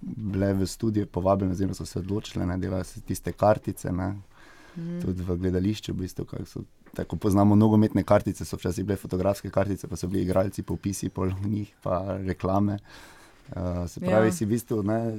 bile 0.00 0.52
v 0.54 0.66
studiu 0.66 1.06
povabljene, 1.06 1.52
oziroma 1.52 1.74
so 1.74 1.86
se 1.86 1.98
odločile, 1.98 2.46
da 2.46 2.56
delajo 2.56 2.84
tiste 3.06 3.32
kartice. 3.32 3.92
Mm. 3.92 5.00
Tudi 5.02 5.22
v 5.22 5.36
gledališču, 5.36 5.92
v 5.92 5.96
bistvu, 5.96 6.26
so, 6.46 6.64
tako 6.94 7.16
poznamo 7.16 7.54
nogometne 7.54 8.02
kartice, 8.04 8.44
so 8.44 8.56
včasih 8.56 8.84
bile 8.84 8.96
fotografske 8.96 9.50
kartice, 9.50 9.88
pa 9.88 9.96
so 9.96 10.08
bili 10.08 10.22
igralci, 10.22 10.62
popisi, 10.62 11.08
pol 11.08 11.30
njih, 11.44 11.74
pa 11.82 12.16
reklame. 12.18 12.74
Uh, 12.74 13.21
se 13.88 14.00
pravi, 14.00 14.26
ja. 14.26 14.32
si 14.32 14.44
v 14.44 14.48
bistvu 14.48 14.82
ne, 14.82 15.18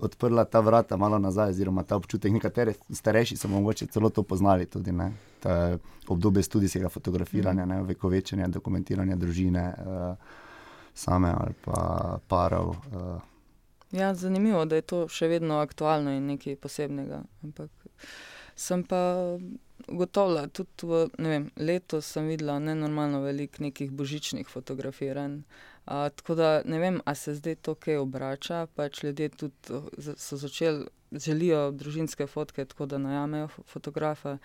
odprla 0.00 0.44
ta 0.44 0.60
vrata 0.60 0.96
malo 0.96 1.18
nazaj, 1.18 1.50
oziroma 1.50 1.82
ta 1.82 1.96
občutek. 1.96 2.32
Nekateri 2.32 2.74
starejši 2.90 3.36
so 3.36 3.48
morda 3.48 3.86
celo 3.86 4.10
to 4.10 4.22
poznali, 4.22 4.66
tudi 4.66 4.92
ne, 4.92 5.12
obdobje 6.08 6.42
študijskega 6.42 6.88
fotografiranja, 6.88 7.66
mm. 7.66 7.86
vekovečenja, 7.86 8.48
dokumentiranja 8.48 9.16
družine, 9.16 9.74
uh, 9.78 10.16
same 10.94 11.34
ali 11.34 11.54
pa 11.64 12.18
parov. 12.28 12.76
Uh. 12.92 13.20
Ja, 13.92 14.14
zanimivo, 14.14 14.64
da 14.64 14.76
je 14.76 14.82
to 14.82 15.04
še 15.08 15.28
vedno 15.28 15.58
aktualno 15.62 16.14
in 16.14 16.26
nekaj 16.26 16.56
posebnega. 16.56 17.22
Ampak 17.42 17.70
sem 18.56 18.84
pa 18.86 19.02
gotovila, 19.88 20.46
tudi 20.46 20.86
v, 20.86 21.04
vem, 21.18 21.50
letos 21.56 22.06
sem 22.06 22.28
videla 22.30 22.58
nenormalno 22.62 23.20
veliko 23.24 23.62
nekih 23.66 23.90
božičnih 23.90 24.48
fotografiranj. 24.50 25.42
Uh, 25.42 25.73
tako 25.84 26.34
da 26.34 26.62
ne 26.64 26.78
vem, 26.78 27.00
ali 27.04 27.16
se 27.16 27.34
zdaj 27.34 27.54
to 27.54 27.74
kaj 27.74 27.96
obrača. 27.96 28.66
Pač 28.74 29.02
ljudje 29.02 29.28
tudi 29.28 29.54
so 30.16 30.36
začeli, 30.36 30.86
želijo 31.12 31.70
družinske 31.70 32.26
fotke, 32.26 32.64
tako 32.64 32.86
da 32.86 32.98
najamejo 32.98 33.48
fotografe. 33.48 34.38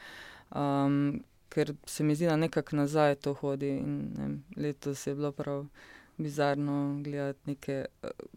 Um, 0.56 1.24
ker 1.50 1.74
se 1.86 2.04
mi 2.04 2.16
zdi, 2.16 2.26
da 2.26 2.36
nekako 2.36 2.76
nazaj 2.76 3.16
to 3.16 3.34
hodi. 3.34 3.70
In, 3.78 4.12
ne 4.18 4.30
letos 4.64 5.08
je 5.08 5.16
bilo 5.16 5.32
prav 5.32 5.66
bizarno 6.18 7.00
gledati 7.04 7.40
neke. 7.46 7.86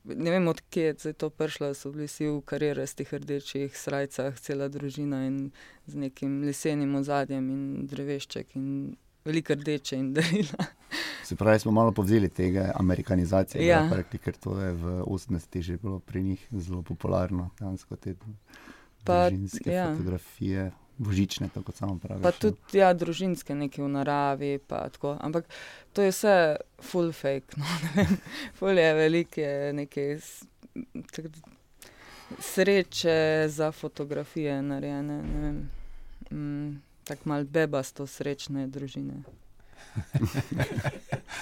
Ne 0.05 0.31
vem, 0.31 0.49
odkje 0.49 0.95
je 1.05 1.13
to 1.13 1.31
prišlo, 1.31 1.75
so 1.75 1.91
bili 1.91 2.07
vsi 2.07 2.29
v 2.29 2.41
karierastih 2.47 3.15
rdečih 3.15 3.79
srajcah, 3.79 4.39
cela 4.39 4.69
družina 4.69 5.25
in 5.27 5.51
z 5.87 6.07
nekim 6.07 6.43
lesenim 6.47 6.95
ozadjem 6.95 7.51
in 7.51 7.87
drevešček 7.91 8.57
in 8.57 8.69
veliko 9.25 9.55
rdeče 9.55 9.97
in 9.97 10.13
darila. 10.17 10.67
Se 11.25 11.37
pravi, 11.37 11.59
smo 11.59 11.73
malo 11.73 11.93
povzeli 11.93 12.29
tega 12.29 12.73
amerikanizacije, 12.75 13.67
ja. 13.67 13.89
rekli, 13.95 14.19
ker 14.19 14.37
to 14.37 14.59
je 14.61 14.73
v 14.73 15.01
80-ih 15.07 15.63
že 15.63 15.77
bilo 15.83 15.99
pri 15.99 16.23
njih 16.23 16.47
zelo 16.51 16.83
popularno, 16.83 17.51
dejansko 17.61 17.97
te 17.97 18.15
družinske 19.05 19.73
ja. 19.73 19.91
fotografije. 19.93 20.71
Božične, 20.99 21.49
tako 21.49 21.73
samo 21.73 21.99
pravi. 21.99 22.23
Pa 22.23 22.31
tudi 22.37 22.79
ja, 22.79 22.93
družinske, 22.95 23.55
nekaj 23.57 23.83
v 23.83 23.89
naravi. 23.91 24.51
Ampak 25.19 25.49
to 25.93 26.05
je 26.05 26.13
vse 26.13 26.35
full 26.81 27.13
fake. 27.13 27.57
No, 27.97 28.05
full 28.59 28.79
je 28.79 28.95
velike 28.95 29.49
neke 29.75 30.21
sreče 32.39 33.49
za 33.49 33.73
fotografije 33.73 34.63
narejene. 34.63 35.23
Mm, 36.31 36.83
tako 37.05 37.29
malo 37.29 37.45
bebasto 37.45 38.07
srečne 38.07 38.67
družine. 38.67 39.23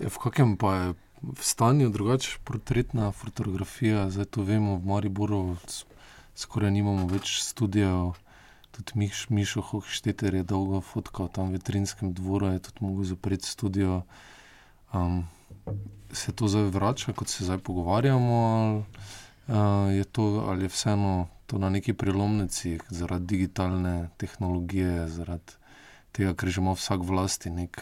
Ja, 0.00 0.08
v 0.08 0.16
kakem 0.16 0.56
pa 0.56 0.74
je 0.76 0.94
stanju 1.40 1.88
drugače 1.88 2.38
portretna 2.44 3.12
fotografija, 3.12 4.10
zdaj 4.10 4.24
to 4.24 4.42
vemo, 4.42 4.76
v 4.76 4.86
Mariboru 4.88 5.56
skoraj 6.36 6.72
nimamo 6.72 7.06
več 7.08 7.28
študijev. 7.44 8.16
Tudi 8.70 8.92
Miš, 8.94 9.26
Mišo 9.28 9.60
Hohšteter 9.60 10.34
je 10.34 10.46
dolgo 10.46 10.80
fotkal 10.80 11.28
tam 11.28 11.50
v 11.50 11.58
veterinskem 11.58 12.14
dvoru, 12.14 12.54
je 12.54 12.62
tudi 12.68 12.84
mogel 12.84 13.04
zapreti 13.04 13.50
študijo. 13.50 14.02
Um, 14.94 15.24
se 16.12 16.32
to 16.32 16.48
zdaj 16.48 16.70
vrača, 16.70 17.12
kot 17.12 17.28
se 17.28 17.44
zdaj 17.44 17.58
pogovarjamo, 17.58 18.38
ali, 18.54 18.78
uh, 19.48 19.90
je 19.92 20.04
to, 20.04 20.46
ali 20.48 20.64
je 20.64 20.72
vseeno 20.72 21.28
to 21.50 21.58
na 21.58 21.70
neki 21.70 21.92
prelomnici 21.92 22.78
zaradi 22.88 23.26
digitalne 23.26 24.08
tehnologije, 24.16 25.08
zaradi 25.08 25.58
tega, 26.14 26.34
ker 26.38 26.48
že 26.48 26.62
ima 26.62 26.76
vsak 26.78 27.02
vlasti 27.02 27.50
nek 27.50 27.80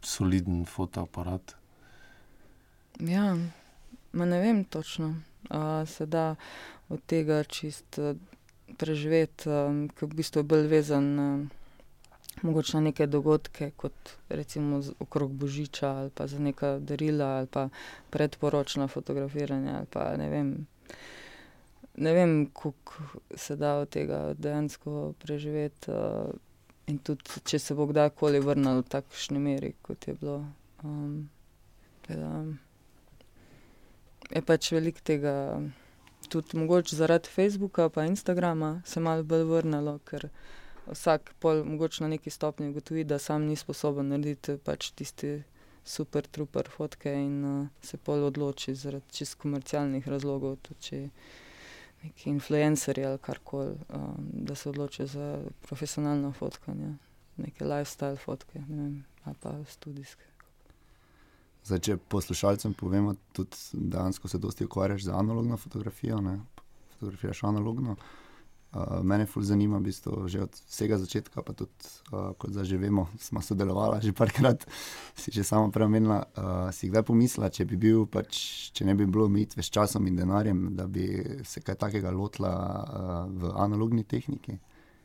soliden 0.00 0.64
fotoaparat. 0.64 1.52
Ja, 3.00 3.36
ne 4.12 4.40
vem 4.40 4.64
točno, 4.64 5.14
ali 5.48 5.86
se 5.86 6.06
da 6.06 6.34
od 6.88 7.04
tega 7.06 7.44
čist 7.44 8.00
preživeti, 8.80 9.52
ki 9.92 10.06
v 10.06 10.12
bistvu 10.16 10.40
je 10.40 10.48
bolj 10.56 10.68
vezan. 10.72 11.48
Mogoče 12.40 12.78
na 12.78 12.86
neke 12.88 13.04
dogodke, 13.06 13.72
kot 13.76 14.16
recimo 14.28 14.80
okrog 14.98 15.32
Božiča, 15.36 15.88
ali 15.88 16.10
pa 16.10 16.24
za 16.26 16.38
neka 16.38 16.78
darila, 16.78 17.26
ali 17.38 17.46
pa 17.46 17.68
predporočna 18.10 18.88
fotografiranja, 18.88 19.76
ali 19.76 19.86
pa 19.90 20.16
ne 20.16 20.28
vem, 20.30 20.54
ne 22.00 22.12
vem, 22.16 22.36
kako 22.56 23.20
se 23.36 23.56
da 23.60 23.76
od 23.84 23.90
tega 23.92 24.30
dejansko 24.38 25.12
preživeti. 25.22 25.92
Uh, 25.92 26.30
in 26.90 26.98
tudi, 27.04 27.42
če 27.46 27.60
se 27.62 27.76
bo 27.78 27.86
kdajkoli 27.90 28.40
vrnil 28.42 28.82
v 28.82 28.88
takšni 28.90 29.40
meri, 29.42 29.74
kot 29.86 30.08
je 30.08 30.16
bilo. 30.18 30.40
Um, 30.84 31.28
teda, 32.06 32.30
je 34.30 34.42
pač 34.46 34.70
veliko 34.74 35.04
tega, 35.06 35.34
tudi 36.32 36.58
mogoče 36.58 36.96
zaradi 36.98 37.30
Facebooka 37.30 37.90
in 38.02 38.16
Instagrama 38.16 38.80
se 38.86 39.00
malo 39.00 39.26
bolj 39.26 39.46
vrnilo, 39.50 39.98
ker 40.04 40.30
vsak 40.90 41.34
pol 41.38 41.64
mogoče 41.64 42.04
na 42.04 42.14
neki 42.16 42.30
stopnji 42.30 42.70
ugotovi, 42.72 43.04
da 43.04 43.18
sam 43.18 43.46
ni 43.46 43.56
sposoben 43.56 44.10
narediti 44.10 44.58
pač 44.64 44.90
tisti 44.96 45.40
super, 45.84 46.26
truper 46.26 46.68
fotke 46.68 47.12
in 47.12 47.44
uh, 47.44 47.68
se 47.82 47.96
pol 47.96 48.26
odloči 48.26 48.74
zaradi 48.74 49.20
čist 49.20 49.38
komercialnih 49.40 50.08
razlogov, 50.08 50.58
tudi 50.66 50.88
če 50.88 51.00
neki 52.02 52.30
influencerji 52.30 53.04
ali 53.04 53.18
karkoli, 53.18 53.76
um, 53.94 54.28
da 54.32 54.54
se 54.54 54.68
odločijo 54.68 55.06
za 55.06 55.42
profesionalno 55.62 56.32
fotkanje, 56.32 56.94
neke 57.36 57.64
lifestyle 57.64 58.18
fotke, 58.18 58.62
ne 58.68 58.82
vem, 58.82 59.04
ali 59.24 59.36
pa 59.40 59.54
študijske. 59.70 60.24
Zdaj, 61.64 61.78
če 61.78 61.96
poslušalcem 61.96 62.74
povemo, 62.74 63.14
tudi 63.32 63.56
dejansko 63.72 64.28
se 64.28 64.38
dosti 64.38 64.64
ukvarjaš 64.64 65.04
z 65.04 65.12
analogno 65.14 65.56
fotografijo, 65.56 66.20
ne? 66.20 66.40
fotografiraš 66.92 67.44
analogno. 67.44 67.92
Uh, 67.92 68.19
mene 69.02 69.26
fulj 69.26 69.44
zanima, 69.44 69.78
v 69.78 69.90
bistvu, 69.90 70.28
že 70.30 70.46
od 70.46 70.54
vsega 70.70 70.98
začetka, 70.98 71.42
pa 71.42 71.52
tudi, 71.52 71.74
uh, 72.14 72.30
kot 72.38 72.54
zdaj 72.54 72.68
že 72.70 72.78
vemo, 72.78 73.08
smo 73.18 73.42
sodelovali 73.42 73.98
že 73.98 74.14
parkrat, 74.14 74.62
si 75.18 75.34
že 75.34 75.42
sama 75.42 75.74
preomenila. 75.74 76.22
Uh, 76.38 76.70
si 76.70 76.86
kdaj 76.86 77.02
pomislila, 77.02 77.50
če 77.50 77.66
bi 77.66 77.74
bil, 77.74 78.06
pač, 78.06 78.70
če 78.70 78.86
ne 78.86 78.94
bi 78.94 79.10
bilo 79.10 79.26
omejitve 79.26 79.62
s 79.62 79.74
časom 79.74 80.06
in 80.06 80.14
denarjem, 80.14 80.76
da 80.78 80.86
bi 80.86 81.02
se 81.42 81.60
kaj 81.60 81.82
takega 81.82 82.14
lotila 82.14 82.52
uh, 82.54 83.26
v 83.26 83.50
analogni 83.58 84.06
tehniki? 84.06 84.54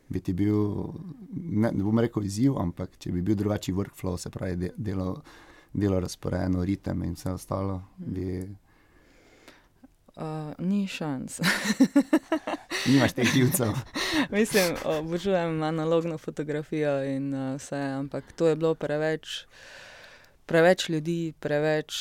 Bi 0.06 0.22
ti 0.22 0.30
bil, 0.30 0.94
ne, 1.34 1.74
ne 1.74 1.82
bom 1.82 1.98
rekel 1.98 2.22
izziv, 2.22 2.54
ampak 2.62 2.94
če 3.02 3.10
bi 3.10 3.24
bil 3.26 3.34
drugačen 3.34 3.74
workflow, 3.74 4.14
se 4.14 4.30
pravi 4.30 4.54
de, 4.54 4.70
delo, 4.78 5.24
delo 5.74 5.98
razporejeno, 5.98 6.62
ritem 6.62 7.02
in 7.02 7.18
vse 7.18 7.34
ostalo. 7.34 7.82
Bi... 7.98 8.46
Uh, 10.16 10.54
ni 10.58 10.86
šans. 10.88 11.40
Nimaš 12.88 13.12
teh 13.12 13.28
živcev. 13.34 13.74
Mislim, 14.32 14.76
obožujem 14.84 15.62
analogno 15.62 16.18
fotografijo 16.18 17.04
in 17.04 17.34
uh, 17.34 17.56
vse, 17.56 17.76
ampak 17.76 18.32
to 18.32 18.48
je 18.48 18.56
bilo 18.56 18.74
preveč, 18.74 19.44
preveč 20.46 20.88
ljudi, 20.88 21.34
preveč, 21.40 21.92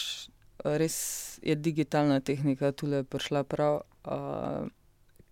res 0.64 0.96
je 1.44 1.56
digitalna 1.56 2.20
tehnika 2.20 2.72
tukaj 2.72 3.04
prišla 3.04 3.44
prav. 3.44 3.82
Uh, 4.06 4.72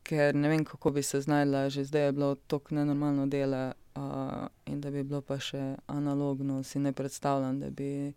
ker 0.03 0.35
ne 0.35 0.49
vem, 0.49 0.65
kako 0.65 0.91
bi 0.91 1.03
se 1.03 1.21
znašla, 1.21 1.69
že 1.69 1.87
zdaj 1.87 2.05
je 2.05 2.11
bilo 2.11 2.35
tako 2.35 2.75
nenormalno 2.75 3.27
delo, 3.27 3.71
uh, 3.95 4.47
in 4.65 4.81
da 4.81 4.91
bi 4.91 5.03
bilo 5.03 5.21
pa 5.21 5.39
še 5.39 5.75
analogno, 5.87 6.63
si 6.63 6.79
ne 6.79 6.91
predstavljam, 6.91 7.59
da 7.59 7.69
bi 7.69 8.13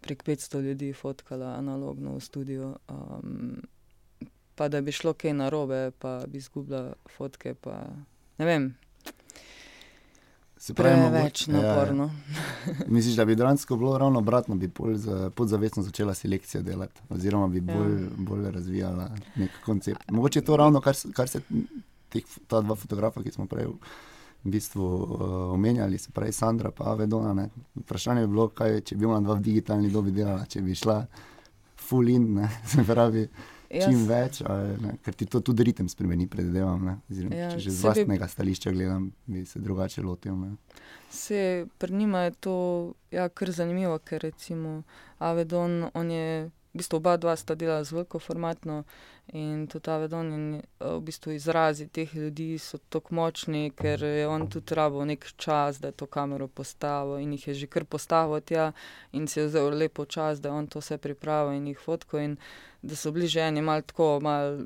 prek 0.00 0.24
500 0.24 0.62
ljudi 0.62 0.92
fotkala 0.92 1.58
analogno 1.58 2.16
v 2.16 2.20
studiu. 2.20 2.76
Um, 2.88 3.60
pa 4.58 4.66
da 4.68 4.80
bi 4.80 4.92
šlo 4.92 5.12
kaj 5.14 5.32
narobe, 5.34 5.90
pa 5.92 6.24
bi 6.26 6.38
izgubila 6.38 6.82
fotke. 7.08 7.54
Pa, 7.56 7.78
ne 8.38 8.44
vem. 8.44 8.68
Se 10.58 10.74
pravi, 10.74 10.94
Preveč 10.96 11.12
mogoče- 11.40 11.52
ja, 11.52 11.58
ja. 11.58 11.68
naporno. 11.68 12.10
Misliš, 12.88 13.14
da 13.14 13.24
bi 13.24 13.36
dejansko 13.36 13.76
bilo 13.76 13.98
ravno 13.98 14.18
obratno, 14.18 14.54
bi 14.56 14.66
za- 14.94 15.30
podzavestno 15.30 15.82
začela 15.82 16.14
selekcijo 16.14 16.62
delati, 16.62 17.00
oziroma 17.08 17.46
bi 17.48 17.58
Ja. 17.58 17.74
bolj, 17.74 17.94
bolj 18.18 18.50
razvijala 18.50 19.06
nek 19.36 19.50
koncept. 19.64 20.10
Mogoče 20.10 20.38
je 20.38 20.44
to 20.44 20.56
ravno, 20.56 20.80
kar, 20.80 20.96
kar 21.12 21.28
se 21.28 21.40
teh, 22.08 22.22
ta 22.46 22.60
dva 22.60 22.74
fotografa, 22.74 23.22
ki 23.22 23.30
smo 23.30 23.46
prej 23.46 23.66
v 23.66 23.76
bistvu 24.44 24.82
uh, 24.82 25.20
omenjali, 25.52 25.98
se 25.98 26.10
pravi 26.10 26.32
Sandra 26.32 26.70
in 26.70 26.86
Avedona. 26.86 27.32
Ne. 27.34 27.48
Vprašanje 27.76 28.20
bi 28.20 28.26
bilo, 28.28 28.48
kaj 28.48 28.80
če 28.80 28.96
bi 28.96 29.04
ona 29.04 29.20
dva 29.20 29.34
v 29.34 29.40
digitalni 29.42 29.90
dobi 29.90 30.10
delala, 30.10 30.44
če 30.44 30.60
bi 30.60 30.74
šla 30.74 31.06
full 31.78 32.08
in, 32.08 32.34
ne, 32.34 32.50
se 32.66 32.82
pravi. 32.84 33.28
Čim 33.70 33.80
Jaz- 33.92 34.06
več, 34.06 34.42
ali, 34.42 34.76
ne, 34.78 34.96
ker 34.98 35.14
ti 35.14 35.26
to 35.26 35.40
tudi 35.40 35.62
ritem 35.62 35.86
spremeni, 35.86 36.26
predvidevam. 36.26 36.80
ne, 36.80 36.94
oziroma, 37.06 37.34
Ja, 37.36 37.50
Če 37.50 37.58
že 37.58 37.70
z 37.70 37.74
saj 37.74 37.80
bi- 37.82 38.00
vlastnega 38.00 38.28
stališča 38.28 38.70
gledam, 38.70 39.02
bi 39.26 39.44
se 39.44 39.58
drugače 39.58 40.02
lotil. 40.02 40.36
Ne. 40.36 40.56
Se 41.10 41.40
pri 41.76 41.92
njima 41.92 42.18
je 42.20 42.30
to 42.32 42.54
ja, 43.10 43.28
kar 43.28 43.50
zanimivo, 43.50 43.98
ker 44.00 44.20
recimo 44.20 44.82
Avedon, 45.18 45.90
on 45.92 46.10
je, 46.10 46.28
v 46.44 46.50
bistvu 46.74 46.96
oba 46.96 47.16
dva 47.16 47.34
sta 47.34 47.54
delala 47.54 47.82
z 47.82 47.92
veliko 47.92 48.18
formatno 48.18 48.84
in 49.32 49.66
tudi 49.66 49.90
Avedon 49.90 50.32
in 50.32 50.54
eh, 50.54 50.62
v 50.80 51.00
bistvu 51.00 51.32
izrazi 51.32 51.88
teh 51.88 52.14
ljudi 52.14 52.58
so 52.58 52.78
tako 52.78 53.14
močni, 53.14 53.70
ker 53.76 54.02
je 54.02 54.26
on 54.28 54.48
tudi 54.48 54.74
rabo 54.74 55.04
nek 55.04 55.26
čas, 55.36 55.80
da 55.80 55.88
je 55.88 55.98
to 56.00 56.06
kamero 56.06 56.48
postavil 56.48 57.18
in 57.18 57.32
jih 57.32 57.48
je 57.48 57.54
že 57.54 57.66
kar 57.66 57.84
postavil 57.84 58.40
tja 58.40 58.72
in 59.12 59.26
si 59.26 59.40
je 59.40 59.46
vzel 59.46 59.70
lepo 59.78 60.04
čas, 60.04 60.40
da 60.40 60.48
je 60.48 60.54
on 60.54 60.66
to 60.66 60.80
vse 60.80 60.98
pripravil 60.98 61.56
in 61.56 61.66
jih 61.66 61.78
fotko 61.78 62.18
in 62.18 62.36
da 62.82 62.96
so 62.96 63.12
bili 63.12 63.26
že 63.26 63.40
eni 63.40 63.60
mal 63.60 63.82
tako, 63.82 64.20
mal, 64.22 64.64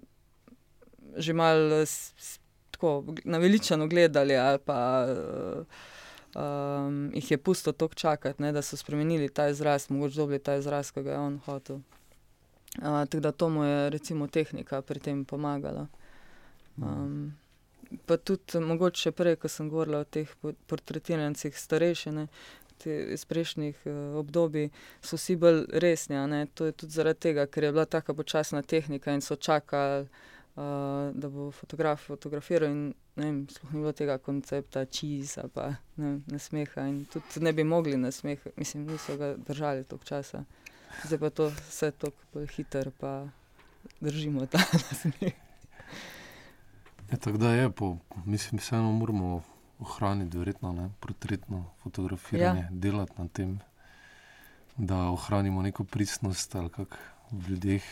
že 1.17 1.33
mal 1.33 1.87
tako 2.71 3.15
naveličano 3.25 3.87
gledali 3.87 4.37
ali 4.37 4.59
pa 4.59 5.07
uh, 5.07 5.65
um, 6.35 7.11
jih 7.15 7.31
je 7.31 7.39
pusto 7.39 7.73
toliko 7.73 7.95
čakati, 7.95 8.43
ne, 8.43 8.53
da 8.53 8.63
so 8.63 8.77
spremenili 8.77 9.29
ta 9.29 9.49
izraz, 9.49 9.91
mogoče 9.91 10.17
dobili 10.17 10.39
ta 10.39 10.55
izraz, 10.55 10.91
ki 10.91 11.03
ga 11.03 11.11
je 11.11 11.19
on 11.19 11.41
hotel. 11.45 11.81
Uh, 12.79 12.85
tako 12.85 13.21
da 13.21 13.33
to 13.33 13.49
mu 13.49 13.65
je 13.65 13.91
recimo 13.91 14.27
tehnika 14.27 14.83
pri 14.83 15.01
tem 15.01 15.25
pomagala. 15.25 15.87
Um, 16.77 17.35
pa 18.07 18.17
tudi 18.17 18.59
mogoče 18.59 19.13
prej, 19.13 19.37
ko 19.37 19.49
sem 19.49 19.69
govorila 19.69 19.99
o 19.99 20.05
teh 20.05 20.29
po- 20.41 20.55
portretirancih 20.67 21.59
starejše, 21.59 22.13
ne, 22.13 22.27
te 22.79 22.97
iz 23.13 23.25
prejšnjih 23.25 23.77
uh, 23.85 24.17
obdobij, 24.19 24.71
so 25.03 25.17
vsi 25.17 25.37
bolj 25.37 25.65
resni. 25.73 26.17
to 26.55 26.65
je 26.65 26.73
tudi 26.73 26.93
zaradi 26.93 27.21
tega, 27.21 27.47
ker 27.47 27.65
je 27.65 27.73
bila 27.73 27.85
taka 27.85 28.15
počasna 28.15 28.63
tehnika 28.63 29.13
in 29.13 29.21
so 29.21 29.37
čakali, 29.37 30.09
uh, 30.57 30.63
da 31.15 31.29
bo 31.29 31.51
fotograf 31.51 32.07
fotografiral. 32.07 32.71
In, 32.71 32.95
vem, 33.17 33.47
sploh 33.49 33.73
ni 33.73 33.81
bilo 33.81 33.93
tega 33.93 34.19
koncepta 34.19 34.85
čiza, 34.85 35.45
pa 35.55 35.75
ne, 35.97 36.21
nasmeha. 36.27 36.89
In 36.89 37.05
tudi 37.05 37.45
ne 37.45 37.53
bi 37.53 37.65
mogli 37.65 37.97
nasmeha, 37.97 38.51
mislim, 38.57 38.87
niso 38.87 39.17
ga 39.17 39.35
držali 39.37 39.85
toliko 39.85 40.05
časa. 40.05 40.45
Zdaj 41.05 41.19
pa 41.19 41.31
to 41.31 41.49
vse 41.49 41.91
tako 41.91 42.47
hitro, 42.57 42.91
pa 43.01 43.27
držimo 44.01 44.47
ta 44.47 44.59
nasmeh. 44.91 45.33
Ja, 47.13 47.19
tako 47.19 47.39
da 47.39 47.51
je, 47.53 47.71
po, 47.71 47.97
mislim, 48.25 48.59
vseeno 48.59 48.93
moramo 48.93 49.43
ohraniti, 49.79 50.39
verjetno, 50.39 50.73
ne, 50.73 50.91
portretno 51.01 51.65
fotografiranje, 51.83 52.61
ja. 52.61 52.69
delati 52.71 53.13
na 53.19 53.29
tem, 53.29 53.61
da 54.77 54.97
ohranimo 54.97 55.63
neko 55.63 55.85
pristnost 55.85 56.55
ali 56.55 56.71
kako 56.71 56.97
v 57.31 57.49
ljudeh. 57.49 57.83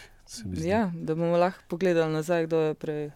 Ja, 0.45 0.93
da 0.95 1.15
bomo 1.15 1.37
lahko 1.37 1.63
pogledali 1.69 2.13
nazaj, 2.13 2.47
kdo 2.47 2.57
je 2.57 2.75
prej 2.75 3.11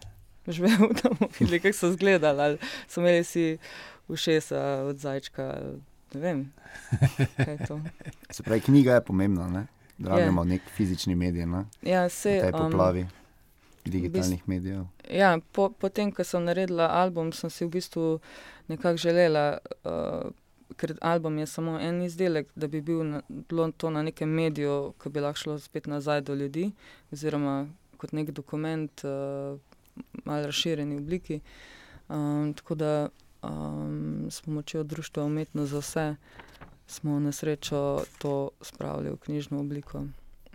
živel, 0.47 0.77
bomo 1.03 1.29
videli, 1.39 1.59
kako 1.59 1.77
so 1.77 1.87
izgledali. 1.87 2.41
Ali 2.41 2.57
so 2.87 3.01
imeli 3.01 3.23
si 3.23 3.57
ušesa 4.07 4.61
od 4.61 4.97
zajčka, 4.97 5.43
ali 5.43 5.81
ne 6.13 6.19
vem. 6.21 6.53
kaj 7.37 7.53
je 7.53 7.67
to. 7.67 7.81
Se 8.29 8.43
pravi, 8.43 8.61
knjiga 8.61 8.93
je 8.93 9.03
pomembna, 9.03 9.47
ne? 9.49 9.65
Je. 9.97 10.09
rabimo 10.09 10.43
nek 10.43 10.61
fizični 10.75 11.15
medij 11.15 11.45
ne? 11.45 11.65
Ja, 11.81 12.05
v 12.05 12.11
se, 12.11 12.39
tej 12.41 12.51
poplavi 12.51 13.07
digitalnih 13.85 14.47
medijev. 14.49 14.83
Ja, 15.11 15.37
po, 15.51 15.69
potem, 15.69 16.11
ko 16.11 16.23
sem 16.23 16.43
naredila 16.43 16.89
album, 16.89 17.31
sem 17.33 17.49
si 17.49 17.65
v 17.65 17.75
bistvu 17.77 18.05
nekako 18.67 18.97
želela, 18.97 19.57
uh, 19.85 20.31
ker 20.77 20.95
album 21.01 21.37
je 21.37 21.45
samo 21.45 21.77
en 21.79 22.01
izdelek, 22.03 22.49
da 22.55 22.67
bi 22.67 22.81
bil 22.81 23.03
na, 23.03 23.21
bilo 23.29 23.69
to 23.71 23.89
na 23.89 24.01
nekem 24.03 24.29
mediju, 24.29 24.93
ki 25.01 25.09
bi 25.09 25.21
lahko 25.21 25.39
šlo 25.39 25.59
spet 25.59 25.87
nazaj 25.87 26.21
do 26.21 26.35
ljudi, 26.35 26.71
oziroma 27.13 27.67
kot 27.97 28.11
nek 28.11 28.31
dokument, 28.31 29.05
uh, 29.05 29.59
malo 30.25 30.49
razširjeni 30.49 30.97
obliki. 30.97 31.39
Um, 32.09 32.53
tako 32.53 32.75
da 32.75 33.09
um, 33.41 34.27
s 34.29 34.41
pomočjo 34.41 34.83
Društva 34.83 35.23
umetnost 35.23 35.71
za 35.71 35.79
vse 35.79 36.15
smo 36.87 37.19
na 37.19 37.31
srečo 37.31 38.03
to 38.17 38.49
spravili 38.61 39.09
v 39.09 39.17
knjižno 39.17 39.59
obliko. 39.59 40.05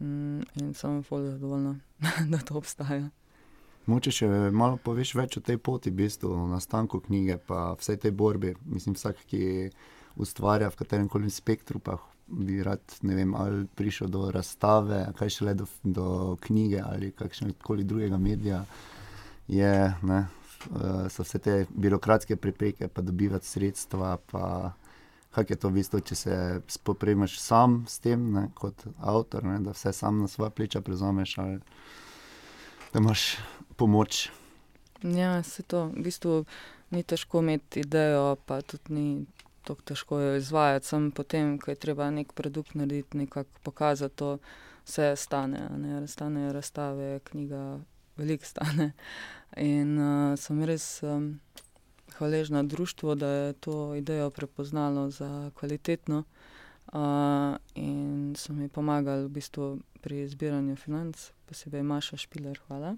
Mm, 0.01 0.41
in 0.55 0.75
sem 0.75 1.03
zelo 1.03 1.27
zadovoljna, 1.27 1.81
da 2.33 2.39
to 2.39 2.55
obstaja. 2.55 3.11
Moče 3.87 4.13
še 4.13 4.29
malo 4.53 4.79
poveš 4.83 5.15
več 5.19 5.37
o 5.37 5.43
tej 5.45 5.59
poti, 5.59 5.91
v 5.91 6.05
bistvu, 6.05 6.31
o 6.33 6.47
nastanku 6.49 7.01
knjige, 7.01 7.39
pa 7.47 7.73
vsej 7.81 7.99
tej 8.05 8.13
borbi. 8.17 8.55
Mislim, 8.65 8.95
vsak, 8.95 9.25
ki 9.29 9.71
ustvarja 10.21 10.71
v 10.71 10.79
katerem 10.79 11.09
koli 11.09 11.31
spektru, 11.33 11.81
pa 11.83 11.97
bi 12.31 12.61
rad, 12.63 12.83
vem, 13.03 13.35
ali 13.35 13.65
prišel 13.67 14.09
do 14.09 14.29
razstave, 14.31 15.09
kaj 15.19 15.33
šele 15.37 15.55
do, 15.59 15.67
do 15.83 16.37
knjige 16.41 16.83
ali 16.85 17.11
kakšnega 17.17 17.59
koli 17.67 17.85
drugega 17.85 18.19
medija, 18.19 18.65
je, 19.51 19.73
ne, 20.03 20.21
eh, 20.71 21.09
so 21.11 21.27
vse 21.27 21.41
te 21.43 21.57
birokratske 21.71 22.37
prepreke, 22.37 22.89
pa 22.89 23.03
dobivati 23.03 23.47
sredstva, 23.47 24.17
pa 24.31 24.73
kako 25.31 25.53
je 25.53 25.57
to 25.57 25.69
v 25.69 25.79
bistvu, 25.79 26.01
če 26.01 26.15
se 26.15 26.37
spopremaš 26.69 27.39
sam 27.41 27.85
s 27.89 27.99
tem, 28.03 28.33
ne, 28.35 28.49
kot 28.55 28.87
avtor, 28.99 29.45
ne, 29.47 29.61
da 29.65 29.75
vse 29.77 29.93
sam 29.93 30.23
na 30.25 30.29
svoje 30.29 30.51
pleča 30.51 30.81
prevzameš, 30.81 31.39
ali 31.39 31.59
da 32.93 32.99
imaš 32.99 33.37
pomoč. 33.77 34.29
Ja, 35.03 35.43
se 35.43 35.63
to 35.63 35.87
v 35.95 36.03
bistvu 36.05 36.45
ni 36.91 37.03
težko 37.03 37.41
imeti 37.41 37.81
idejo, 37.81 38.37
pa 38.47 38.61
tudi 38.63 38.95
ni 38.95 39.27
tako 39.65 39.83
težko 39.83 40.19
jo 40.21 40.35
izvajati. 40.37 40.87
Sem 40.87 41.11
potem, 41.11 41.59
ko 41.59 41.71
je 41.71 41.79
treba 41.79 42.11
nek 42.11 42.33
produkt 42.33 42.75
narediti, 42.75 43.23
nekako 43.23 43.63
pokazati 43.63 44.17
to, 44.17 44.39
vse 44.87 45.15
stane, 45.17 45.69
ne 45.79 46.07
stane 46.09 46.53
razstave, 46.53 47.21
knjiga, 47.31 47.79
veliko 48.17 48.45
stane. 48.45 48.93
In 49.57 49.99
uh, 49.99 50.39
sem 50.39 50.65
res 50.65 51.03
um, 51.03 51.41
hvaležna 52.21 52.63
društvu, 52.63 53.15
da 53.15 53.29
je 53.29 53.53
to 53.53 53.95
idejo 53.95 54.31
prepoznalo 54.31 55.11
za 55.11 55.51
kvalitetno. 55.55 56.25
Uh, 56.93 57.57
in 57.75 58.35
so 58.37 58.53
mi 58.53 58.69
pomagali 58.69 59.25
v 59.25 59.29
bistvu 59.29 59.79
pri 60.01 60.29
zbiranju 60.29 60.77
financ, 60.77 61.31
posebej 61.49 61.83
Maša 61.83 62.17
Špiler, 62.17 62.59
hvala. 62.67 62.97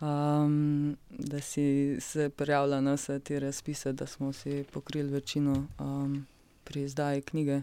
Um, 0.00 0.96
da 1.10 1.40
si 1.40 1.96
se 2.00 2.28
prijavila 2.28 2.80
na 2.80 2.94
vse 2.94 3.18
te 3.20 3.40
razpise, 3.40 3.92
da 3.92 4.06
smo 4.06 4.32
si 4.32 4.64
pokrili 4.72 5.10
večino 5.10 5.66
um, 5.78 6.26
pri 6.64 6.82
izdaji 6.82 7.22
knjige. 7.22 7.62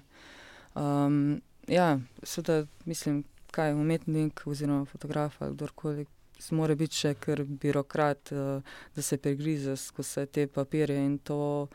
Um, 0.75 1.41
ja, 1.67 1.99
seveda, 2.23 2.65
mislim, 2.85 3.23
kaj 3.51 3.73
umetnik 3.73 4.43
oziroma 4.45 4.85
fotograf 4.85 5.41
ali 5.41 5.53
kdorkoli. 5.55 6.05
Mora 6.51 6.75
biti 6.75 6.95
še 6.95 7.13
kar 7.19 7.43
birokrat, 7.43 8.31
uh, 8.31 8.75
da 8.95 9.01
se 9.01 9.17
pregrize 9.17 9.75
skozi 9.77 10.25
te 10.25 10.47
papirje. 10.47 10.97
In 11.05 11.17
to 11.19 11.67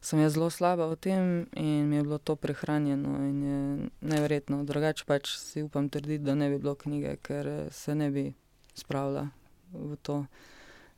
sem 0.00 0.20
jaz 0.20 0.34
zelo 0.34 0.50
slaba 0.50 0.88
v 0.90 0.96
tem, 0.96 1.46
in 1.52 1.88
mi 1.88 1.96
je 1.96 2.02
bilo 2.02 2.18
to 2.18 2.36
prehranjeno, 2.36 3.16
in 3.28 3.42
je 3.42 3.60
nevrjetno. 4.00 4.64
Drugače 4.64 5.04
pač 5.06 5.36
si 5.36 5.62
upam 5.62 5.88
trditi, 5.88 6.24
da 6.24 6.34
ne 6.34 6.50
bi 6.50 6.58
bilo 6.58 6.74
knjige, 6.74 7.16
ker 7.22 7.68
se 7.70 7.94
ne 7.94 8.10
bi 8.10 8.32
spravila 8.74 9.28
v 9.72 9.96
to. 10.02 10.24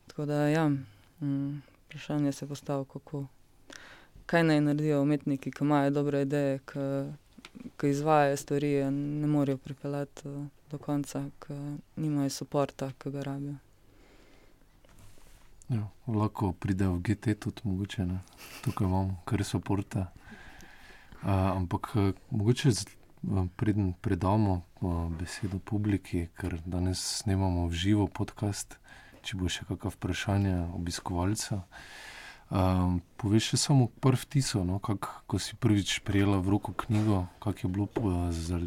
Tako 0.06 0.26
da, 0.26 0.46
ja, 0.48 0.68
mm, 0.68 1.62
vprašanje 1.86 2.32
se 2.32 2.48
postavlja, 2.48 2.84
kako. 2.92 3.26
Kaj 4.26 4.44
naj 4.44 4.60
naredijo 4.60 5.02
umetniki, 5.02 5.50
ki 5.50 5.64
imajo 5.64 5.90
dobre 5.90 6.22
ideje, 6.22 6.60
ki 7.76 7.90
izvajajo 7.90 8.36
stvari, 8.36 8.74
ne 8.90 9.26
morejo 9.26 9.58
pripeljati 9.58 10.28
uh, 10.28 10.46
do 10.72 10.78
konca, 10.78 11.24
ki 11.44 11.54
nimajo 11.96 12.30
podporta, 12.38 12.90
ki 12.98 13.10
ga 13.10 13.22
rabijo. 13.22 13.54
Ja, 15.68 15.88
lahko 16.06 16.52
pride 16.52 16.88
v 16.88 17.00
GT 17.00 17.36
tudi 17.40 17.60
mogoče, 17.64 18.06
ne? 18.06 18.18
tukaj 18.64 18.86
imamo 18.86 19.20
kar 19.24 19.44
soporta. 19.44 20.08
Uh, 21.22 21.28
ampak 21.28 21.94
mogoče 22.30 22.72
preden 23.56 23.92
predamo 24.00 24.62
uh, 24.80 25.12
besedo 25.18 25.58
publiki, 25.58 26.26
ker 26.34 26.58
danes 26.66 27.00
snemamo 27.22 27.66
v 27.68 27.72
živo 27.72 28.06
podcast, 28.08 28.78
če 29.22 29.36
bo 29.36 29.48
še 29.48 29.68
kakšno 29.68 29.92
vprašanje 29.94 30.56
obiskovalca. 30.74 31.62
Um, 32.52 33.00
poveš 33.16 33.52
še 33.52 33.60
samo 33.68 33.86
prvi 34.00 34.28
tiso, 34.28 34.64
no, 34.64 34.80
kak, 34.80 35.08
ko 35.28 35.38
si 35.38 35.56
prvič 35.56 36.00
prijela 36.04 36.40
v 36.40 36.56
roko 36.56 36.72
knjigo, 36.72 37.26
kako 37.40 37.68
je 37.68 37.72
bilo 37.72 37.88
za 38.32 38.60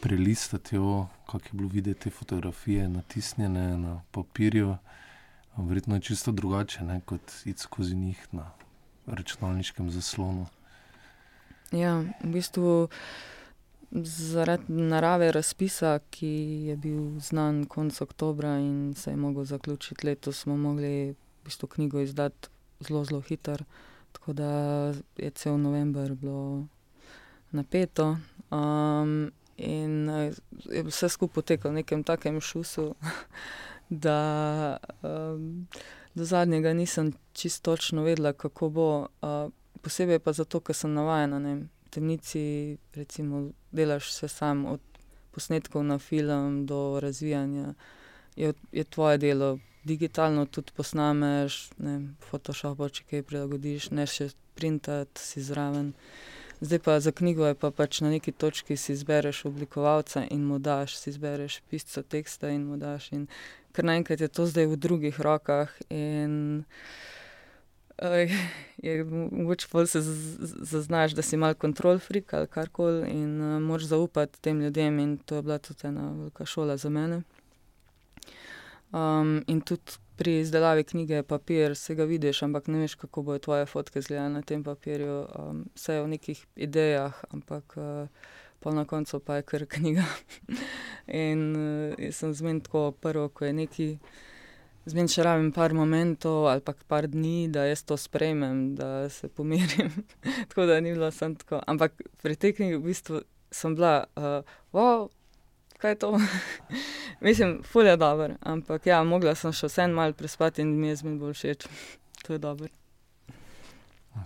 prelistati 0.00 0.76
jo, 0.76 1.06
kako 1.26 1.44
je 1.44 1.50
bilo 1.52 1.68
videti 1.68 2.00
te 2.00 2.10
fotografije 2.10 2.88
natisnjene 2.88 3.78
na 3.78 4.02
papirju. 4.10 4.76
Verjetno 5.56 5.94
je 5.94 6.00
čisto 6.00 6.32
drugače, 6.32 6.84
ne, 6.84 7.00
kot 7.00 7.32
iti 7.44 7.60
skozi 7.60 7.96
njih 7.96 8.28
na 8.32 8.50
računalniškem 9.06 9.90
zaslonu. 9.90 10.46
Ja, 11.72 11.98
v 12.22 12.32
bistvu 12.32 12.88
zaradi 13.90 14.72
narave 14.72 15.32
razpisa, 15.32 15.98
ki 16.10 16.28
je 16.68 16.76
bil 16.76 17.18
znan 17.20 17.64
konec 17.64 18.00
oktobra 18.00 18.58
in 18.58 18.94
se 18.96 19.10
je 19.10 19.16
mogel 19.16 19.44
zaključiti 19.44 20.06
letos, 20.06 20.38
smo 20.38 20.56
mogli 20.56 21.10
v 21.10 21.14
bistvu 21.44 21.66
knjigo 21.66 22.00
izdati 22.00 22.48
zelo, 22.80 23.04
zelo 23.04 23.20
hiter, 23.20 23.64
tako 24.12 24.32
da 24.32 24.50
je 25.16 25.30
cel 25.30 25.60
november 25.60 26.14
bilo 26.14 26.66
napeto. 27.50 28.16
Um, 28.50 29.30
in 29.58 30.08
je 30.70 30.82
vse 30.86 31.08
skupaj 31.08 31.34
potekalo 31.34 31.72
v 31.72 31.82
nekem 31.82 32.04
takem 32.04 32.40
šusu, 32.40 32.94
da 34.06 34.18
um, 35.02 35.66
do 36.14 36.24
zadnjega 36.24 36.72
nisem 36.72 37.12
čisto 37.32 37.76
točno 37.76 38.02
vedela, 38.02 38.32
kako 38.32 38.68
bo. 38.68 38.90
Uh, 39.22 39.52
posebej 39.82 40.18
pa 40.18 40.32
zato, 40.32 40.60
ker 40.60 40.76
sem 40.76 40.92
navajena. 40.94 41.38
Ne, 41.38 41.54
temnici, 41.90 42.76
recimo, 42.94 43.48
delaš 43.72 44.10
vse 44.12 44.28
sam, 44.28 44.66
od 44.66 44.80
posnetkov 45.32 45.84
na 45.84 45.98
film 45.98 46.66
do 46.66 47.00
razvijanja. 47.00 47.74
Je, 48.36 48.52
je 48.72 48.84
tvoje 48.84 49.18
delo, 49.18 49.58
digitalno 49.84 50.46
tudi 50.46 50.72
posnameš, 50.76 51.70
ne, 51.78 52.00
Photoshop, 52.28 52.82
če 52.92 53.06
kaj 53.10 53.24
prilagodiš, 53.30 53.90
ne 53.96 54.06
še 54.06 54.30
printati 54.58 55.22
si 55.22 55.42
zraven. 55.42 55.94
Zdaj 56.60 56.78
pa 56.78 57.00
za 57.00 57.12
knjigo 57.12 57.46
je 57.46 57.54
pa 57.54 57.70
pač 57.70 58.00
na 58.00 58.10
neki 58.10 58.32
točki 58.32 58.76
si 58.76 58.92
izbereš 58.92 59.44
oblikovalca 59.44 60.24
in 60.30 60.44
mu 60.44 60.58
daš, 60.58 60.96
si 60.98 61.10
izbereš 61.10 61.60
pisca 61.70 62.02
teksta 62.02 62.50
in 62.50 62.66
mu 62.66 62.76
daš. 62.76 63.12
In 63.12 63.28
ker 63.72 63.84
naenkrat 63.84 64.20
je 64.20 64.28
to 64.28 64.46
zdaj 64.46 64.66
v 64.66 64.76
drugih 64.76 65.20
rokah. 65.20 65.70
In, 65.88 66.64
Je 68.82 69.04
mogoče 69.04 69.66
pa 69.70 69.86
se 69.86 70.00
zaznaš, 70.62 71.12
da 71.12 71.22
si 71.22 71.36
mal 71.36 71.54
kontrol 71.54 71.98
frik 71.98 72.34
ali 72.34 72.46
karkoli 72.46 73.10
in 73.10 73.40
uh, 73.42 73.62
moraš 73.62 73.84
zaupati 73.84 74.40
tem 74.40 74.60
ljudem, 74.60 74.98
in 74.98 75.16
to 75.18 75.36
je 75.36 75.42
bila 75.42 75.58
tudi 75.58 75.86
ena 75.86 76.12
velika 76.12 76.46
šola 76.46 76.76
za 76.76 76.88
mene. 76.88 77.22
Um, 78.92 79.42
in 79.46 79.60
tudi 79.60 79.98
pri 80.18 80.40
izdelavi 80.40 80.84
knjige, 80.84 81.22
papir, 81.22 81.76
se 81.76 81.94
ga 81.94 82.04
vidiš, 82.04 82.42
ampak 82.42 82.66
ne 82.66 82.82
veš, 82.82 82.94
kako 82.98 83.22
bojo 83.22 83.38
tvoje 83.38 83.66
fotke 83.66 83.98
izgledale 83.98 84.30
na 84.34 84.42
tem 84.42 84.64
papirju. 84.64 85.18
Um, 85.38 85.64
vse 85.78 85.94
je 85.94 86.02
v 86.02 86.08
nekih 86.14 86.40
idejah, 86.56 87.20
ampak 87.30 87.76
uh, 87.78 88.08
pa 88.58 88.74
na 88.74 88.84
koncu 88.84 89.20
pa 89.20 89.38
je 89.38 89.46
kar 89.46 89.66
knjiga. 89.74 90.04
in 91.06 91.44
uh, 91.56 92.10
sem 92.10 92.34
zmen 92.34 92.60
tako 92.60 92.90
prvo, 93.00 93.28
ko 93.28 93.46
je 93.46 93.52
neki. 93.52 93.88
Zmeraj 94.88 95.10
še 95.12 95.24
rabim 95.26 95.50
par 95.52 95.74
momentov 95.76 96.46
ali 96.48 96.62
pa 96.64 96.72
par 96.88 97.06
dni, 97.12 97.50
da 97.52 97.66
jaz 97.68 97.82
to 97.84 97.96
sprejmem, 98.00 98.74
da 98.74 99.08
se 99.12 99.28
pomirim. 99.28 99.92
tako 100.48 100.66
da 100.66 100.80
ni 100.80 100.96
bilo 100.96 101.10
samo 101.12 101.36
tako. 101.38 101.60
Ampak 101.66 101.94
pri 102.22 102.36
tej 102.36 102.56
knjigi 102.56 102.80
v 102.80 102.86
bistvu 102.88 103.22
sem 103.52 103.76
bila, 103.76 104.08
uh, 104.16 104.42
wow, 104.72 105.10
kaj 105.78 105.90
je 105.90 105.98
to. 105.98 106.10
Mislim, 107.26 107.62
fulje 107.62 107.90
je 107.90 107.96
dobro, 107.96 108.34
ampak 108.40 108.86
ja, 108.86 109.02
mogla 109.04 109.34
sem 109.34 109.52
še 109.52 109.70
vseeno 109.70 109.94
malo 109.94 110.12
prespati 110.12 110.62
in 110.62 110.74
mi 110.80 110.90
je 110.90 110.98
zmeraj 111.02 111.18
bolj 111.18 111.38
všeč. 111.38 111.68
to 112.26 112.32
je 112.34 112.38
dobro. 112.42 112.68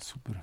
Super. 0.00 0.40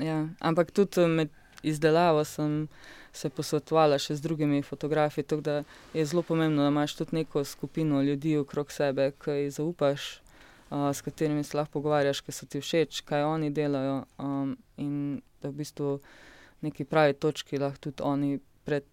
Ja, 0.00 0.26
ampak 0.40 0.70
tudi 0.74 1.06
med 1.06 1.30
izdelavo 1.62 2.24
sem 2.24 2.66
se 3.14 3.30
posvetovala 3.30 3.98
še 4.02 4.16
z 4.18 4.24
drugimi 4.24 4.62
fotografi, 4.66 5.22
tako 5.22 5.42
da 5.42 5.54
je 5.94 6.04
zelo 6.06 6.24
pomembno, 6.26 6.64
da 6.64 6.72
imaš 6.72 6.96
tudi 6.98 7.20
neko 7.20 7.44
skupino 7.44 8.02
ljudi 8.02 8.36
okrog 8.36 8.72
sebe, 8.72 9.12
ki 9.22 9.36
jih 9.44 9.52
zaupaš, 9.54 10.08
uh, 10.70 10.90
s 10.90 11.04
katerimi 11.06 11.44
se 11.44 11.56
lahko 11.56 11.78
pogovarjaš, 11.78 12.24
ki 12.26 12.34
so 12.34 12.46
ti 12.50 12.60
všeč, 12.60 13.04
kaj 13.06 13.24
oni 13.28 13.52
delajo. 13.54 14.02
Um, 14.18 14.56
in 14.76 15.22
da 15.42 15.52
v 15.52 15.60
bistvu 15.62 15.98
neki 16.66 16.88
pravi 16.88 17.14
točki 17.14 17.60
lahko 17.62 17.86
tudi 17.86 18.02
oni 18.02 18.38
pred 18.64 18.84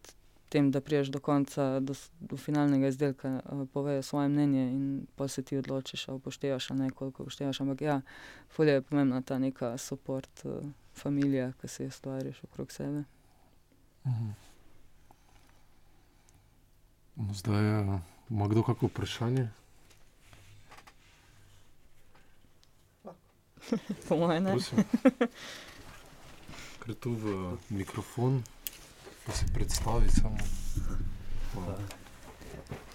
tem, 0.51 0.71
da 0.71 0.81
priješ 0.81 1.07
do 1.07 1.19
konca, 1.23 1.79
do, 1.79 1.95
do 2.19 2.37
finalnega 2.37 2.87
izdelka, 2.91 3.41
uh, 3.45 3.63
povejo 3.73 4.03
svoje 4.03 4.29
mnenje 4.29 4.65
in 4.71 5.07
pa 5.15 5.27
se 5.27 5.43
ti 5.43 5.57
odločiš, 5.57 6.07
ali 6.07 6.15
upoštevaš 6.15 6.71
ali 6.71 6.79
ne, 6.79 6.89
koliko 6.89 7.23
upoštevaš. 7.23 7.61
Ampak 7.61 7.81
ja, 7.81 8.01
fulje 8.49 8.73
je 8.73 8.81
pomembna 8.81 9.21
ta 9.21 9.39
neka 9.39 9.75
podpora, 9.89 10.27
uh, 10.43 10.67
familija, 10.93 11.53
ki 11.61 11.67
se 11.67 11.83
jo 11.83 11.91
stvariš 11.91 12.43
okrog 12.43 12.71
sebe. 12.71 13.03
Mhm. 14.05 14.29
No, 17.15 17.33
zdaj, 17.33 17.63
ima 18.29 18.47
kdo 18.47 18.63
kakšno 18.63 18.87
vprašanje? 18.87 19.49
Po 24.07 24.17
mojem, 24.17 24.43
ne. 24.43 24.55
Ker 26.83 26.95
tu 27.01 27.13
v 27.15 27.57
mikrofon, 27.69 28.41
da 29.27 29.33
se 29.33 29.45
predstavi 29.53 30.09
samo. 30.09 30.37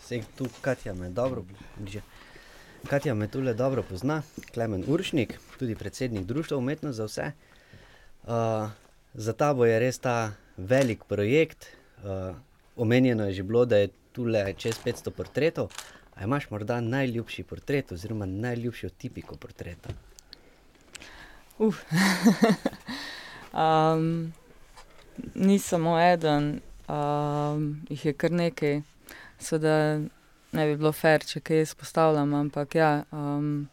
Vse 0.00 0.20
tu, 0.38 0.46
Katja 0.60 0.94
me 0.94 1.10
dobro, 1.10 1.44
bliže. 1.76 2.00
Katja 2.86 3.14
me 3.14 3.28
tule 3.28 3.54
dobro 3.54 3.82
pozna, 3.82 4.22
Klemen 4.54 4.84
Uršnik, 4.86 5.38
tudi 5.58 5.74
predsednik 5.74 6.24
Društva 6.26 6.56
umetnost 6.56 6.96
za 6.96 7.04
vse. 7.04 7.32
Uh, 8.22 8.30
za 9.14 9.32
tabo 9.32 9.64
je 9.64 9.78
res 9.78 9.98
ta 9.98 10.32
velik 10.56 11.04
projekt. 11.04 11.66
Uh, 12.04 12.36
omenjeno 12.76 13.26
je 13.26 13.32
že 13.32 13.42
bilo, 13.42 13.64
da 13.64 13.76
je 13.76 13.88
tu 14.12 14.24
le 14.24 14.54
čez 14.54 14.78
500 14.84 15.10
portretov. 15.10 15.72
A 16.14 16.24
imaš 16.24 16.50
morda 16.50 16.80
najljubši 16.80 17.42
portret, 17.42 17.92
oziroma 17.92 18.26
najljubšo 18.26 18.88
tipiko 18.88 19.36
portreta? 19.36 19.90
Uf. 21.58 21.82
um, 23.52 24.32
ni 25.34 25.58
samo 25.58 25.98
eden, 26.00 26.60
um, 26.88 27.86
jih 27.88 28.04
je 28.04 28.12
kar 28.12 28.32
nekaj. 28.32 28.80
Seveda 29.38 30.00
ne 30.52 30.66
bi 30.66 30.76
bilo 30.76 30.92
fair, 30.92 31.24
če 31.24 31.40
kaj 31.44 31.62
izpostavljam, 31.66 32.34
ampak 32.34 32.74
ja, 32.74 32.90
um, 33.12 33.68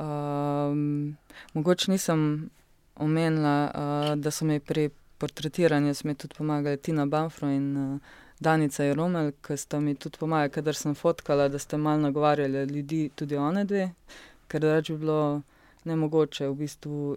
um, 0.00 1.16
mogoče 1.52 1.90
nisem 1.92 2.50
omenila, 2.96 3.56
uh, 3.68 4.14
da 4.16 4.30
so 4.30 4.44
mi 4.48 4.60
pri 4.60 4.88
portretiranju 5.18 5.94
tudi 5.94 6.34
pomagali 6.38 6.76
Tina 6.76 7.06
Banfro 7.06 7.48
in 7.48 7.76
uh, 7.76 7.98
Danica 8.40 8.84
Jeromel, 8.84 9.32
ki 9.42 9.56
sta 9.56 9.80
mi 9.80 9.94
tudi 9.94 10.18
pomagali, 10.18 10.50
kadar 10.50 10.74
sem 10.74 10.94
fotkala, 10.94 11.48
da 11.48 11.58
ste 11.58 11.76
malo 11.76 12.00
nagovarjali 12.00 12.64
ljudi, 12.64 13.10
tudi 13.14 13.36
one 13.36 13.64
dve, 13.64 13.90
ker 14.48 14.60
drugač 14.60 14.90
bi 14.90 14.98
bilo 14.98 15.42
nemogoče 15.84 16.48
v 16.48 16.54
bistvu 16.54 17.16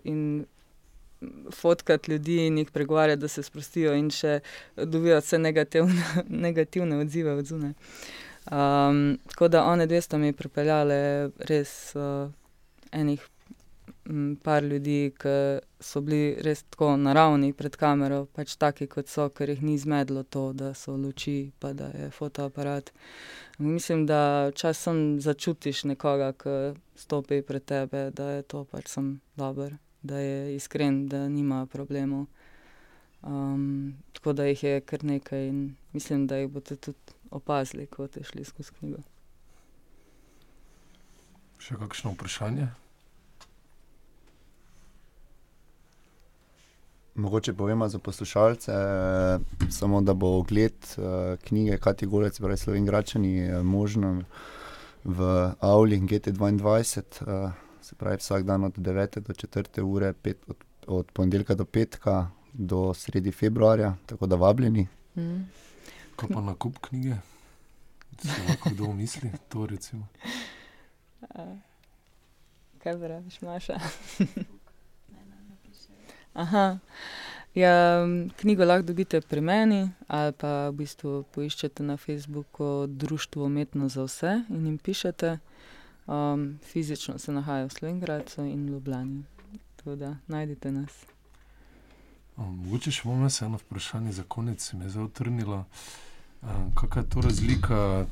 fotkati 1.51 2.11
ljudi 2.11 2.38
in 2.47 2.57
jih 2.57 2.72
pregovarjati, 2.72 3.22
da 3.22 3.28
se 3.28 3.43
sprostijo 3.43 3.93
in 3.93 4.09
še 4.11 4.39
dobijo 4.76 5.20
vse 5.20 5.39
negativne, 5.39 6.03
negativne 6.47 6.99
odzive 7.03 7.34
od 7.34 7.45
zunaj. 7.45 7.74
Um, 8.51 9.18
tako 9.30 9.47
da 9.47 9.63
one 9.66 9.88
dve 9.88 10.01
sta 10.01 10.18
mi 10.18 10.34
pripeljale 10.34 11.30
res 11.49 11.95
uh, 11.95 12.30
enih 12.91 13.24
par 14.43 14.63
ljudi, 14.63 15.13
ki 15.18 15.36
so 15.82 16.01
bili 16.05 16.36
res 16.45 16.61
tako 16.70 16.91
naravni 16.97 17.53
pred 17.57 17.76
kamero, 17.76 18.26
pač 18.38 18.55
taki 18.61 18.88
kot 18.88 19.09
so, 19.09 19.30
ker 19.34 19.49
jih 19.49 19.63
ni 19.66 19.78
zmedlo 19.82 20.24
to, 20.24 20.51
da 20.53 20.74
so 20.78 20.93
luči, 20.97 21.51
pa 21.59 21.74
da 21.74 21.89
je 21.89 22.11
fotoaparat. 22.13 22.91
Mislim, 23.57 24.05
da 24.05 24.51
časom 24.55 25.22
začutiš 25.22 25.86
nekoga, 25.89 26.34
ki 26.38 26.76
stopi 26.95 27.41
pred 27.41 27.66
tebe, 27.66 28.09
da 28.13 28.30
je 28.38 28.43
to 28.43 28.63
pač 28.70 28.93
sem 28.93 29.16
dober, 29.36 29.74
da 30.06 30.20
je 30.20 30.56
iskren, 30.56 31.08
da 31.08 31.28
nima 31.30 31.66
problemov. 31.66 32.26
Um, 33.26 33.95
tako 34.14 34.34
da 34.34 34.45
jih 34.45 34.64
je 34.64 34.82
kar 34.82 35.03
nekaj 35.03 35.47
in 35.47 35.76
mislim, 35.93 36.28
da 36.28 36.38
jih 36.38 36.49
boste 36.49 36.76
tudi 36.76 37.18
opazili, 37.32 37.88
ko 37.88 38.08
ste 38.08 38.24
šli 38.24 38.43
skozi 38.45 38.72
knjigo. 38.80 39.01
Še 41.58 41.78
kakšno 41.82 42.14
vprašanje? 42.14 42.68
Mogoče 47.16 47.53
povemo 47.53 47.88
za 47.89 47.99
poslušalce, 47.99 48.72
samo 49.72 50.01
da 50.01 50.14
bo 50.14 50.36
ogled 50.38 50.76
uh, 50.97 51.39
knjige 51.47 51.78
Kati 51.78 52.06
Golec, 52.06 52.38
torej 52.38 52.58
Slovengračani, 52.58 53.36
uh, 53.49 53.64
možen 53.64 54.26
v 55.03 55.30
Avli 55.60 56.01
GT2, 56.01 56.51
uh, 57.24 57.64
se 57.86 57.95
pravi 57.95 58.17
vsak 58.17 58.43
dan 58.43 58.63
od 58.63 58.77
9 58.77 59.19
do 59.19 59.33
4 59.33 59.81
ure, 59.81 60.13
pet, 60.13 60.38
od, 60.47 60.55
od 60.88 61.11
ponedeljka 61.11 61.55
do 61.55 61.65
petka 61.65 62.27
do 62.53 62.93
sredi 62.93 63.31
februarja, 63.31 63.95
tako 64.05 64.27
da 64.27 64.36
vabljeni. 64.36 64.88
Mm. 65.15 65.41
Kaj 66.15 66.29
pa 66.33 66.41
na 66.41 66.55
kup 66.55 66.77
knjige? 66.81 67.15
Se 68.21 68.41
lahko 68.49 68.69
kdo 68.69 68.93
misli 68.93 69.31
to 69.49 69.65
recimo? 69.65 70.07
Uh, 71.21 71.57
kaj 72.83 72.99
praviš, 72.99 73.41
Maša? 73.41 73.79
Aha. 76.43 76.77
Ja, 77.55 78.05
knjigo 78.39 78.65
lahko 78.65 78.83
dobite 78.83 79.21
pri 79.21 79.41
meni 79.41 79.89
ali 80.07 80.31
pa 80.31 80.69
v 80.69 80.75
bistvu 80.81 81.23
poiščete 81.31 81.83
na 81.83 81.97
Facebooku 81.97 82.88
Društvo 82.88 83.45
umetno 83.45 83.89
za 83.89 84.03
vse 84.03 84.41
in 84.49 84.65
jim 84.65 84.77
pišete. 84.77 85.38
Um, 86.08 86.60
fizično 86.64 87.18
se 87.18 87.32
nahajajo 87.32 87.68
v 87.68 87.72
Slovenki 87.72 88.06
in 88.38 88.68
Ljubljani. 88.68 89.24
Tako 89.76 89.95
da 89.95 90.16
najdete 90.28 90.72
nas. 90.72 91.06
Mogoče 92.38 92.91
še 92.91 93.08
bomo 93.08 93.30
se 93.30 93.45
eno 93.45 93.58
vprašanje 93.58 94.12
za 94.12 94.24
konec, 94.28 94.74
mi 94.74 94.86
je 94.86 94.89
zelo 94.89 95.08
trnilo. 95.08 95.66
Kakšna 96.76 97.01
je 97.01 97.10
to 97.10 97.22
razlika, 97.22 98.06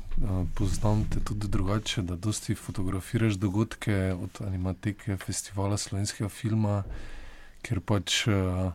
poznam 0.54 1.04
te 1.10 1.20
tudi 1.20 1.48
drugače, 1.48 2.02
da 2.02 2.16
dosti 2.16 2.54
fotografiraš 2.54 3.34
dogodke 3.34 4.14
od 4.16 4.40
animatike, 4.46 5.16
festivala 5.16 5.76
slovenskega 5.76 6.28
filma 6.28 6.82
ker 7.64 7.80
pač 7.80 8.26
uh, 8.28 8.72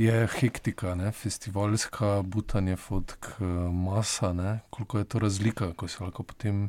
je 0.00 0.24
hektika, 0.38 0.94
ne? 0.98 1.12
festivalska, 1.12 2.22
butanje 2.24 2.76
fotk, 2.80 3.34
uh, 3.36 3.68
masa, 3.68 4.32
ne? 4.32 4.58
koliko 4.70 4.98
je 4.98 5.08
to 5.12 5.22
razlika, 5.26 5.72
ko 5.76 5.88
se 5.88 6.04
lahko 6.04 6.24
potem 6.24 6.68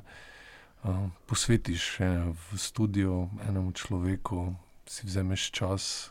posvetiš 1.25 1.99
v 1.99 2.57
studio 2.57 3.29
enemu 3.49 3.71
človeku, 3.71 4.55
si 4.85 5.07
vzameš 5.07 5.51
čas. 5.51 6.09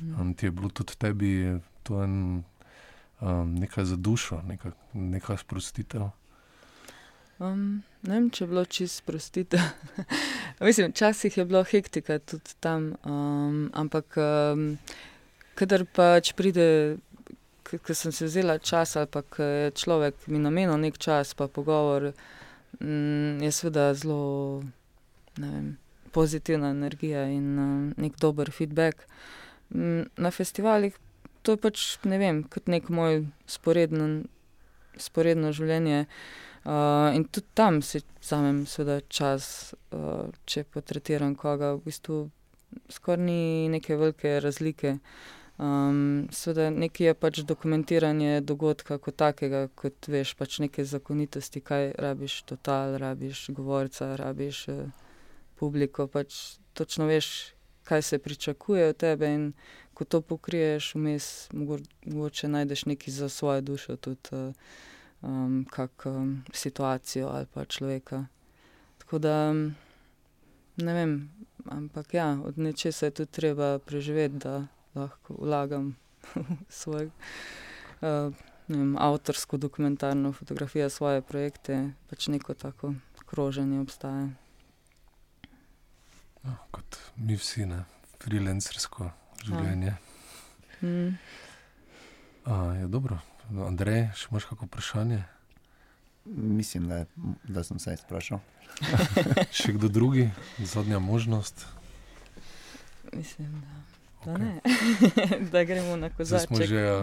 Mm. 0.00 0.34
Ti 0.36 0.46
je 0.46 0.50
bilo 0.50 0.68
tudi 0.68 0.96
tebi 0.96 1.60
to 1.82 2.02
en, 2.02 2.44
um, 3.20 3.54
nekaj 3.54 3.84
za 3.84 3.96
dušo, 3.96 4.42
neka, 4.46 4.70
nekaj 4.92 5.36
sprostitev. 5.36 6.10
Um, 7.38 7.82
ne 8.02 8.14
vem, 8.14 8.30
če 8.30 8.44
je 8.44 8.48
bilo 8.50 8.64
čisto 8.64 9.02
sprostitev. 9.02 9.62
Mislim, 10.66 10.90
včasih 10.90 11.36
je 11.38 11.44
bilo 11.44 11.62
hektika 11.64 12.18
tudi 12.18 12.56
tam, 12.60 12.92
um, 13.06 13.68
ampak 13.74 14.18
um, 14.18 14.72
kadar 15.54 15.84
pač 15.86 16.32
pride, 16.38 16.98
ker 17.68 17.94
sem 17.94 18.12
se 18.12 18.26
vzela 18.26 18.58
čas 18.58 18.96
ali 18.96 19.06
pa 19.06 19.22
je 19.38 19.70
človek 19.70 20.26
mi 20.26 20.38
namenil 20.38 20.78
nek 20.80 20.98
čas, 20.98 21.34
pa 21.34 21.46
pogovor, 21.46 22.12
um, 22.80 23.38
je 23.42 23.52
seveda 23.52 23.92
zelo 23.94 24.62
vem, 25.38 25.76
pozitivna 26.12 26.70
energija 26.70 27.26
in 27.30 27.58
um, 27.58 27.84
nek 27.96 28.18
dober 28.20 28.50
feedback. 28.50 29.06
Um, 29.74 30.06
na 30.16 30.30
festivalih 30.30 30.96
to 31.42 31.54
je 31.56 31.62
pač 31.62 31.86
ne 32.04 32.18
vem, 32.20 32.42
kot 32.44 32.66
nek 32.68 32.90
moj 32.92 33.22
sporedno, 33.48 34.08
sporedno 35.00 35.52
življenje. 35.56 36.06
Uh, 36.68 37.14
in 37.16 37.24
tudi 37.24 37.48
tam 37.56 37.78
si 37.82 38.02
vzamem 38.20 38.66
čas, 39.08 39.72
uh, 39.96 40.28
če 40.44 40.66
potretiram 40.68 41.32
koga, 41.38 41.72
v 41.78 41.86
bistvu 41.86 42.18
skoraj 42.92 43.24
ni 43.24 43.68
neke 43.72 43.96
velike 43.96 44.40
razlike. 44.44 44.98
Um, 45.58 46.28
Sveda, 46.30 46.70
nekaj 46.70 47.06
je 47.06 47.14
pač 47.14 47.40
dokumentiranje 47.42 48.40
dogodka 48.46 48.98
kot 49.02 49.16
takega, 49.18 49.66
kot 49.74 50.06
veš, 50.06 50.36
pač 50.38 50.60
neke 50.62 50.84
zakonitosti, 50.86 51.60
kaj 51.60 51.92
rabiš, 51.98 52.42
total, 52.46 52.94
rabiš 53.02 53.48
govorca, 53.56 54.12
rabiš 54.16 54.68
uh, 54.70 54.84
publiko. 55.58 56.06
Pač 56.06 56.58
točno 56.78 57.08
veš, 57.10 57.56
kaj 57.90 58.02
se 58.02 58.18
pričakuje 58.18 58.92
od 58.92 58.96
tebe, 58.96 59.32
in 59.34 59.50
ko 59.98 60.04
to 60.04 60.20
pokriješ, 60.20 60.92
vmes 60.94 61.48
mogoče 61.52 62.48
najdeš 62.48 62.86
nekaj 62.86 63.14
za 63.14 63.28
svojo 63.28 63.60
dušo. 63.60 63.96
Tudi, 63.96 64.30
uh, 64.30 64.54
um, 65.22 65.66
kako 65.70 66.10
um, 66.10 66.44
situacijo 66.52 67.28
ali 67.28 67.46
pa 67.54 67.64
človeka. 67.64 68.26
Tako 68.98 69.18
da 69.18 69.52
ne 70.76 70.94
vem, 70.94 71.30
ampak 71.64 72.14
ja, 72.14 72.40
od 72.44 72.58
nečesa 72.58 73.06
je 73.06 73.10
tudi 73.10 73.30
treba 73.30 73.78
preživeti, 73.78 74.36
da 74.36 74.66
lahko 74.98 75.38
vlagam 75.38 75.96
svoj. 76.80 77.10
Uh, 78.00 78.34
Vem, 78.68 78.96
avtorsko 79.00 79.56
dokumentarno 79.56 80.32
fotografijo, 80.32 80.90
svoje 80.92 81.22
projekte, 81.24 81.90
pač 82.10 82.26
neko 82.28 82.54
tako 82.54 82.92
kroženje 83.26 83.80
obstaja. 83.80 84.28
No, 86.42 86.56
kot 86.70 86.98
mi 87.16 87.36
vsi, 87.36 87.64
ne, 87.66 87.80
freelancersko 88.20 89.08
življenje. 89.44 89.94
Ja. 89.94 90.88
Mm. 90.88 91.16
A, 92.44 92.58
je 92.76 92.92
dobro, 92.92 93.18
Andrej, 93.66 94.10
še 94.20 94.28
imaš 94.30 94.50
kakšno 94.50 94.68
vprašanje? 94.68 95.22
Mislim, 96.28 96.92
da, 96.92 97.02
da 97.48 97.64
sem 97.64 97.80
se 97.80 97.96
izprašal. 97.96 98.44
še 99.58 99.78
kdo 99.78 99.88
drugi, 99.88 100.28
zadnja 100.60 101.00
možnost? 101.00 101.64
Mislim, 103.16 103.62
da 103.64 103.97
okay. 104.24 104.38
ne. 104.38 104.60
da 105.52 105.64
gremo 105.64 105.96
na 105.96 106.10
kozarce. 106.10 106.46
Smo, 106.46 106.58
ja, 106.60 107.02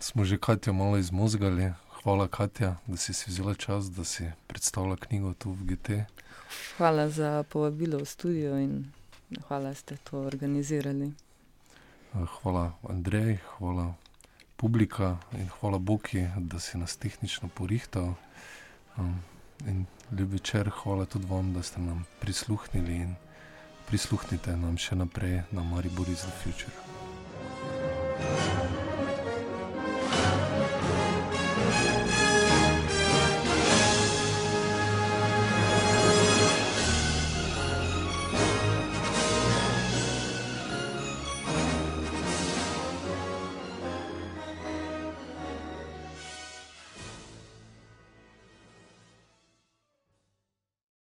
smo 0.00 0.24
že 0.24 0.38
Katja 0.44 0.72
malo 0.72 0.98
izmozgali. 0.98 1.72
Hvala, 2.02 2.28
Katja, 2.28 2.76
da 2.86 2.96
si, 2.96 3.14
si 3.14 3.30
vzela 3.30 3.54
čas, 3.54 3.90
da 3.90 4.04
si 4.04 4.30
predstavila 4.46 4.96
knjigo 4.96 5.34
tu 5.34 5.52
v 5.52 5.64
GT. 5.64 5.90
Hvala 6.76 7.08
za 7.08 7.42
povabilo 7.42 7.98
v 7.98 8.04
studio 8.04 8.58
in 8.58 8.92
hvala, 9.48 9.68
da 9.68 9.74
ste 9.74 9.96
to 9.96 10.20
organizirali. 10.20 11.12
Hvala, 12.12 12.72
Andrej, 12.88 13.38
hvala 13.58 13.94
publika 14.56 15.16
in 15.32 15.48
hvala 15.60 15.78
Bogu, 15.78 16.26
da 16.36 16.60
si 16.60 16.78
nas 16.78 16.96
tehnično 16.96 17.48
porihtal. 17.48 18.14
Um, 18.96 19.22
in 19.66 19.86
ljubi 20.10 20.32
večer, 20.32 20.70
hvala 20.82 21.04
tudi 21.04 21.26
vam, 21.26 21.54
da 21.54 21.62
ste 21.62 21.80
nam 21.80 22.04
prisluhnili 22.20 22.96
in 22.96 23.14
prisluhnite 23.90 24.54
nam 24.54 24.78
še 24.78 24.94
naprej 24.94 25.42
na 25.50 25.66
Maribor 25.66 26.06
iz 26.06 26.22
The 26.22 26.34
Future. 26.42 28.69